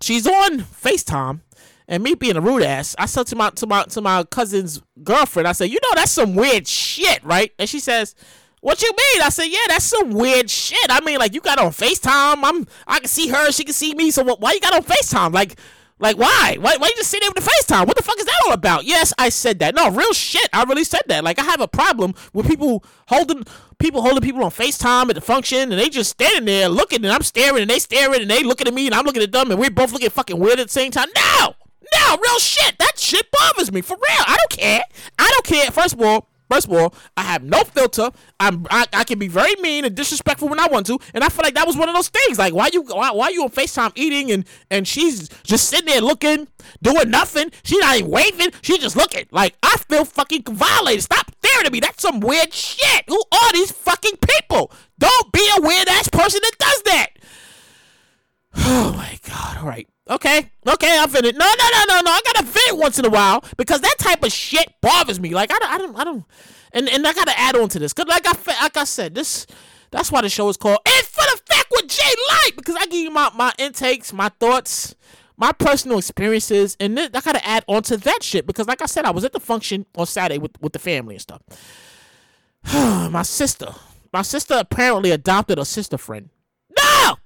[0.00, 1.40] she's on FaceTime
[1.86, 4.80] and me being a rude ass, I said to my to my to my cousin's
[5.02, 7.52] girlfriend, I said, you know that's some weird shit, right?
[7.58, 8.14] And she says,
[8.60, 9.22] What you mean?
[9.22, 10.86] I said, Yeah, that's some weird shit.
[10.88, 12.40] I mean, like you got on FaceTime.
[12.42, 14.10] I'm I can see her, she can see me.
[14.10, 15.32] So what, why you got on FaceTime?
[15.32, 15.58] Like
[15.98, 16.56] like why?
[16.58, 17.86] Why why you just sit there with the FaceTime?
[17.86, 18.84] What the fuck is that all about?
[18.84, 19.74] Yes, I said that.
[19.74, 20.48] No, real shit.
[20.52, 21.22] I really said that.
[21.22, 23.44] Like I have a problem with people holding
[23.78, 27.12] people holding people on FaceTime at the function and they just standing there looking and
[27.12, 29.50] I'm staring and they staring and they looking at me and I'm looking at them
[29.50, 31.08] and we're both looking fucking weird at the same time.
[31.14, 31.54] No!
[31.92, 32.78] No, real shit.
[32.78, 34.24] That shit bothers me for real.
[34.26, 34.82] I don't care.
[35.18, 35.70] I don't care.
[35.70, 38.10] First of all, First of all, I have no filter.
[38.38, 41.28] I'm I, I, can be very mean and disrespectful when I want to, and I
[41.28, 42.38] feel like that was one of those things.
[42.38, 46.02] Like why you why, why you on Facetime eating and and she's just sitting there
[46.02, 46.46] looking,
[46.82, 47.50] doing nothing.
[47.62, 48.50] She's not even waving.
[48.60, 49.26] She's just looking.
[49.30, 51.02] Like I feel fucking violated.
[51.02, 51.80] Stop staring at me.
[51.80, 53.04] That's some weird shit.
[53.08, 54.70] Who are these fucking people?
[54.98, 57.08] Don't be a weird ass person that does that.
[58.56, 59.58] Oh my god.
[59.58, 59.88] All right.
[60.08, 61.36] Okay, okay, I'm finished.
[61.36, 62.10] No, no, no, no, no.
[62.10, 65.30] I gotta vent once in a while because that type of shit bothers me.
[65.30, 66.24] Like I don't, I don't, I don't,
[66.72, 69.46] and and I gotta add on to this because like I like I said, this
[69.90, 73.00] that's why the show is called "It's Full Effect with Jay Light" because I give
[73.00, 74.94] you my my intakes, my thoughts,
[75.38, 78.86] my personal experiences, and then I gotta add on to that shit because like I
[78.86, 81.40] said, I was at the function on Saturday with with the family and stuff.
[83.10, 83.68] my sister,
[84.12, 86.28] my sister apparently adopted a sister friend.
[86.76, 87.16] No,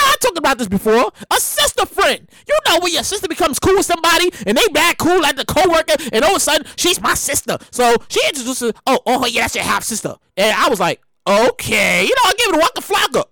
[0.00, 1.12] I talked about this before.
[1.30, 2.28] A sister friend.
[2.48, 5.44] You know when your sister becomes cool with somebody and they back cool like the
[5.44, 7.58] coworker, and all of a sudden she's my sister.
[7.70, 10.16] So she introduces, oh, oh yeah, that's your half sister.
[10.36, 13.24] And I was like, okay, you know, I give it a waka flocka.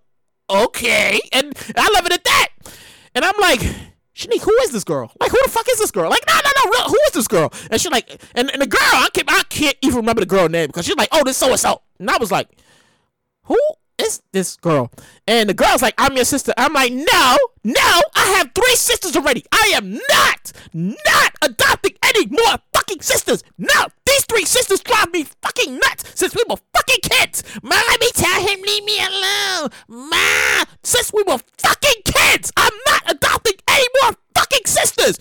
[0.51, 2.49] Okay, and I love it at that.
[3.15, 3.61] And I'm like,
[4.15, 5.13] Shanique, who is this girl?
[5.21, 6.11] Like, who the fuck is this girl?
[6.11, 7.53] Like, no, no, no, real, who is this girl?
[7.71, 10.49] And she's like, and, and the girl, I can't, I can't even remember the girl
[10.49, 11.83] name because she's like, oh, this so and so.
[11.99, 12.49] And I was like,
[13.45, 13.59] who
[13.99, 14.91] it's this girl.
[15.27, 16.53] And the girl's like, I'm your sister.
[16.57, 19.45] I'm like, no, no, I have three sisters already.
[19.53, 23.43] I am not, not adopting any more fucking sisters.
[23.59, 27.43] No, these three sisters drive me fucking nuts since we were fucking kids.
[27.63, 29.71] Ma, let me tell him, leave me alone.
[29.89, 35.19] Ma, since we were fucking kids, I'm not adopting any more fucking sisters.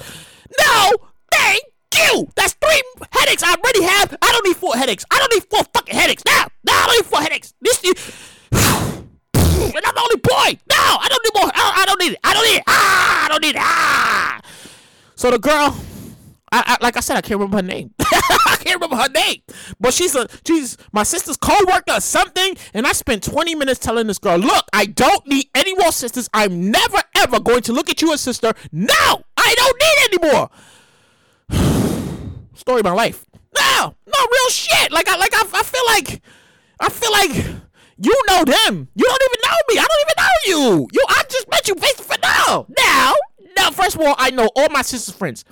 [0.60, 0.92] No,
[1.32, 1.64] thank
[1.96, 2.30] you.
[2.36, 4.16] That's three headaches I already have.
[4.22, 5.04] I don't need four headaches.
[5.12, 6.24] I don't need four fucking headaches.
[6.28, 7.54] No, no, I don't need four headaches.
[7.60, 10.60] This, this and I'm the only boy.
[10.70, 11.52] No, I don't need more.
[11.54, 12.20] I don't, need it.
[12.24, 12.64] I don't need it.
[12.68, 13.62] Ah, I don't need it.
[13.62, 14.42] Ah.
[15.16, 15.76] So the girl,
[16.52, 17.94] I, I like I said, I can't remember her name.
[18.00, 19.42] I can't remember her name,
[19.80, 22.56] but she's a she's my sister's co-worker or something.
[22.74, 26.30] And I spent 20 minutes telling this girl, look, I don't need any more sisters.
[26.34, 28.54] I'm never ever going to look at you as sister.
[28.72, 30.50] No, I don't need anymore.
[32.54, 33.26] Story of my life.
[33.56, 34.92] No, no real shit.
[34.92, 36.22] Like I like I, I feel like
[36.80, 37.67] I feel like
[37.98, 38.88] you know them.
[38.96, 39.80] You don't even know me.
[39.80, 40.88] I don't even know you.
[40.92, 42.66] You I just met you face face now.
[42.78, 43.14] Now,
[43.58, 45.44] now, first of all, I know all my sister's friends.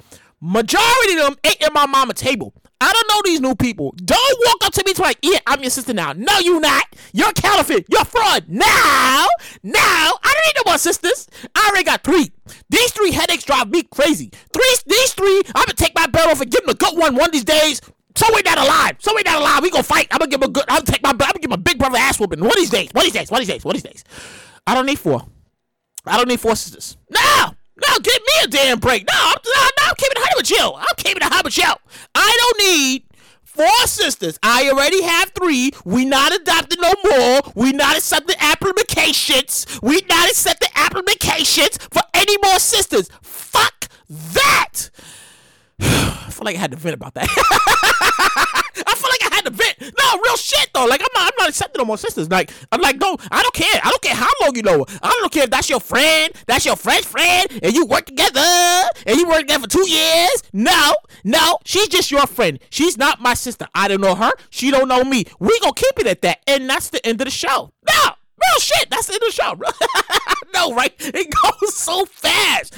[0.41, 2.53] Majority of them ate at my mama table.
[2.81, 3.95] I don't know these new people.
[4.03, 6.13] Don't walk up to me to like, yeah, I'm your sister now.
[6.13, 6.83] No, you not.
[7.13, 7.85] You're counterfeit.
[7.89, 8.45] You're fraud.
[8.47, 9.27] Now,
[9.63, 11.27] now, I don't need no more sisters.
[11.55, 12.31] I already got three.
[12.69, 14.29] These three headaches drive me crazy.
[14.53, 17.15] Three, these three, I'm gonna take my belt off and give them a good one
[17.15, 17.81] one of these days.
[18.15, 18.95] So we not alive.
[18.99, 19.61] So we not alive.
[19.61, 20.07] We gonna fight.
[20.11, 20.63] I'm gonna give him a good.
[20.67, 21.09] I'm gonna take my.
[21.09, 22.39] I'm gonna give my big brother ass whooping.
[22.39, 22.89] One of these days.
[22.93, 23.31] One of these days.
[23.31, 23.65] One of these days.
[23.65, 24.03] One of these days.
[24.65, 25.25] I don't need four.
[26.05, 26.97] I don't need four sisters.
[27.09, 27.55] No.
[27.77, 29.05] No, give me a damn break.
[29.05, 30.71] No, I'm, no, no, I'm keeping it high with you.
[30.75, 31.73] I'm keeping it high with you.
[32.15, 33.03] I don't need
[33.43, 34.39] four sisters.
[34.41, 35.71] I already have three.
[35.83, 37.41] We not adopting no more.
[37.53, 39.65] We not accepting applications.
[39.81, 43.09] We not accepting applications for any more sisters.
[43.21, 44.89] Fuck that.
[45.79, 47.27] I feel like I had to vent about that.
[48.87, 49.79] I feel like I had to vent.
[49.97, 50.85] No, real shit though.
[50.85, 52.29] Like I'm not, I'm not accepting no more sisters.
[52.29, 53.81] Like I'm like, no, I don't care.
[53.83, 54.85] I don't care how long you know.
[55.01, 58.39] I don't care if that's your friend, that's your friend's friend, and you work together,
[59.05, 60.43] and you work together for two years.
[60.53, 62.59] No, no, she's just your friend.
[62.69, 63.67] She's not my sister.
[63.73, 64.31] I don't know her.
[64.49, 65.25] She don't know me.
[65.39, 67.71] We gonna keep it at that, and that's the end of the show.
[67.87, 68.14] No.
[68.51, 69.69] Real shit, that's of the show, bro.
[70.53, 70.93] no, right?
[70.99, 72.75] It goes so fast.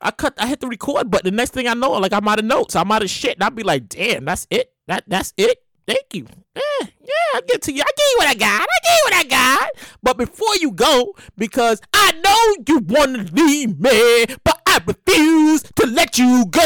[0.00, 1.32] I cut, I hit the record button.
[1.32, 3.44] The next thing I know, like I'm out of notes, I'm out of shit, and
[3.44, 4.72] I'll be like, damn, that's it.
[4.86, 5.58] That that's it.
[5.86, 6.26] Thank you.
[6.54, 7.80] Yeah, yeah, I get to you.
[7.80, 8.60] I give you what I got.
[8.60, 9.70] I give you what I got.
[10.02, 15.62] But before you go, because I know you want to leave me, but I refuse
[15.62, 16.60] to let you go.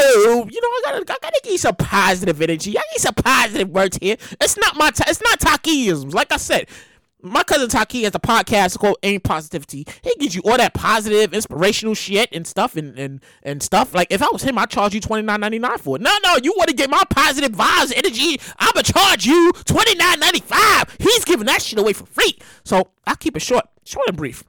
[0.51, 2.77] You know, I gotta, I gotta give you some positive energy.
[2.77, 4.17] I need some positive words here.
[4.41, 6.15] It's not my, ta- it's not Takiisms.
[6.15, 6.67] Like I said,
[7.23, 9.87] my cousin Taki has a podcast called Aim Positivity.
[10.03, 13.95] He gives you all that positive, inspirational shit and stuff and and, and stuff.
[13.95, 16.03] Like if I was him, I'd charge you twenty nine ninety nine for it.
[16.03, 18.41] No, no, you want to get my positive vibes, energy.
[18.59, 20.97] I'ma charge you twenty nine ninety five.
[20.99, 22.39] He's giving that shit away for free.
[22.65, 24.45] So I'll keep it short, short and brief.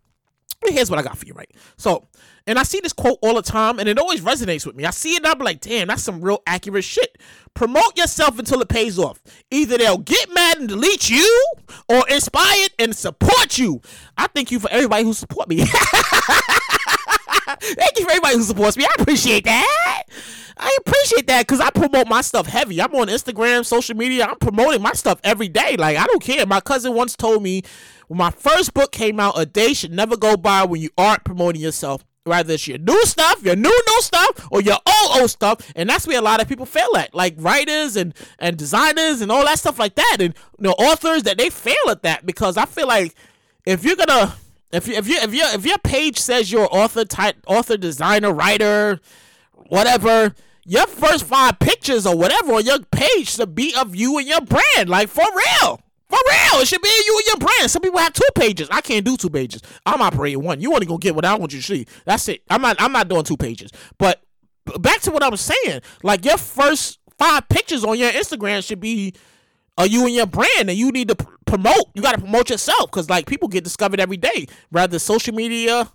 [0.72, 1.50] Here's what I got for you, right?
[1.78, 2.08] So,
[2.46, 4.86] and I see this quote all the time, and it always resonates with me.
[4.86, 7.18] I see it, and I'm like, damn, that's some real accurate shit.
[7.54, 9.22] Promote yourself until it pays off.
[9.52, 11.46] Either they'll get mad and delete you,
[11.90, 13.82] or inspired and support you.
[14.18, 15.66] I thank you for everybody who support me.
[17.46, 18.86] Thank you for everybody who supports me.
[18.86, 20.04] I appreciate that.
[20.58, 22.82] I appreciate that because I promote my stuff heavy.
[22.82, 24.26] I'm on Instagram, social media.
[24.26, 25.76] I'm promoting my stuff every day.
[25.78, 26.46] Like, I don't care.
[26.46, 27.64] My cousin once told me
[28.14, 31.24] when my first book came out, a day should never go by when you aren't
[31.24, 32.06] promoting yourself.
[32.26, 35.90] Whether it's your new stuff, your new new stuff, or your old old stuff, and
[35.90, 39.44] that's where a lot of people fail at, like writers and and designers and all
[39.46, 42.66] that stuff like that, and you know authors that they fail at that because I
[42.66, 43.16] feel like
[43.66, 44.36] if you're gonna
[44.72, 48.32] if you if you if your if your page says you're author type author designer
[48.32, 49.02] writer
[49.70, 50.36] whatever
[50.66, 54.42] your first five pictures or whatever on your page should be of you and your
[54.42, 55.82] brand like for real
[56.14, 57.72] for real it should be you and your brand.
[57.72, 58.68] Some people have two pages.
[58.72, 59.62] I can't do two pages.
[59.86, 60.62] I'm operating one.
[60.62, 61.88] You only gonna get what I want you to see.
[62.06, 62.44] That's it.
[62.50, 63.72] I'm not I'm not doing two pages.
[63.98, 64.22] But
[64.80, 68.80] back to what I was saying like your first five pictures on your Instagram should
[68.80, 69.14] be
[69.78, 72.50] are you and your brand and you need to pr- promote you got to promote
[72.50, 74.46] yourself because like people get discovered every day.
[74.72, 75.92] Rather social media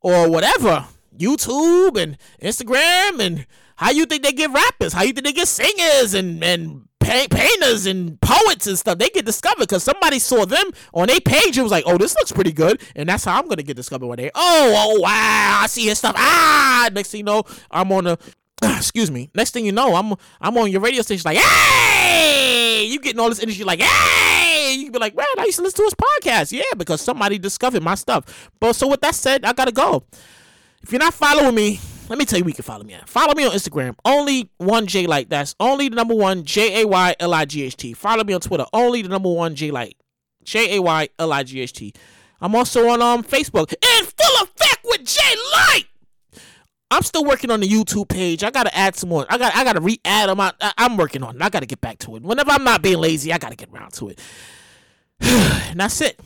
[0.00, 0.86] or whatever
[1.18, 3.46] youtube and instagram and
[3.76, 7.36] how you think they get rappers how you think they get singers and and pa-
[7.36, 11.56] painters and poets and stuff they get discovered because somebody saw them on a page
[11.56, 14.06] and was like oh this looks pretty good and that's how i'm gonna get discovered
[14.06, 17.90] one day oh oh wow i see his stuff ah next thing you know i'm
[17.92, 18.18] on a
[18.62, 19.30] excuse me.
[19.34, 23.28] Next thing you know, I'm I'm on your radio station like, hey, you getting all
[23.28, 25.94] this energy like, hey, you can be like, man, I used to listen to his
[25.94, 28.50] podcast, yeah, because somebody discovered my stuff.
[28.60, 30.04] But so with that said, I gotta go.
[30.82, 33.08] If you're not following me, let me tell you you can follow me at.
[33.08, 35.28] Follow me on Instagram, only one Jay Light.
[35.28, 37.92] That's only the number one J A Y L I G H T.
[37.92, 39.96] Follow me on Twitter, only the number one Jay Light,
[40.44, 41.92] J A Y L I G H T.
[42.40, 45.84] I'm also on um Facebook in full effect with Jay Light.
[46.90, 48.44] I'm still working on the YouTube page.
[48.44, 49.26] I gotta add some more.
[49.28, 50.40] I got I gotta re-add them.
[50.40, 51.42] I, I'm working on it.
[51.42, 52.22] I gotta get back to it.
[52.22, 54.20] Whenever I'm not being lazy, I gotta get around to it.
[55.20, 56.20] and that's it.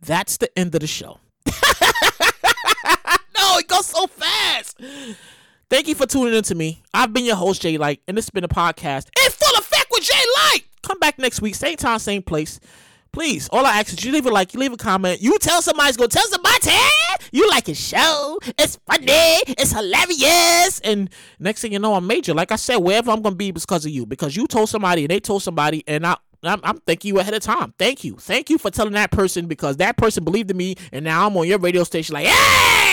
[0.00, 1.20] That's the end of the show.
[3.52, 4.80] no, it goes so fast.
[5.68, 6.82] Thank you for tuning in to me.
[6.92, 9.86] I've been your host, Jay Light, and this has been a podcast in full effect
[9.90, 10.62] with Jay Light.
[10.82, 12.60] Come back next week, same time, same place.
[13.12, 15.60] Please, all I ask is you leave a like, you leave a comment, you tell
[15.60, 16.70] somebody's gonna tell somebody
[17.30, 18.38] you like his show.
[18.58, 22.32] It's funny, it's hilarious, and next thing you know, I'm major.
[22.32, 25.10] Like I said, wherever I'm gonna be because of you, because you told somebody and
[25.10, 26.16] they told somebody, and I.
[26.44, 27.72] I'm, I'm thanking you ahead of time.
[27.78, 28.16] Thank you.
[28.16, 31.36] Thank you for telling that person because that person believed in me, and now I'm
[31.36, 32.91] on your radio station like, hey,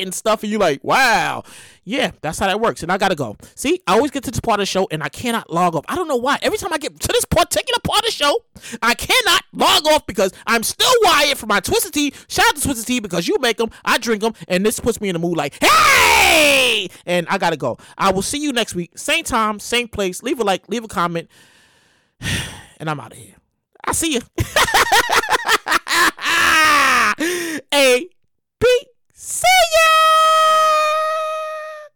[0.00, 1.42] and stuff, and you're like, wow.
[1.88, 2.82] Yeah, that's how that works.
[2.82, 3.36] And I gotta go.
[3.54, 5.84] See, I always get to this part of the show and I cannot log off.
[5.88, 6.36] I don't know why.
[6.42, 8.44] Every time I get to this particular part of the show,
[8.82, 12.12] I cannot log off because I'm still wired for my Twisted Tea.
[12.26, 15.00] Shout out to Twisted Tea because you make them, I drink them, and this puts
[15.00, 16.88] me in the mood like, hey!
[17.06, 17.78] And I gotta go.
[17.96, 18.98] I will see you next week.
[18.98, 20.24] Same time, same place.
[20.24, 21.30] Leave a like, leave a comment,
[22.78, 23.36] and I'm out of here.
[23.84, 24.20] I see you.
[27.72, 28.08] A
[29.26, 29.42] See
[29.74, 30.85] ya!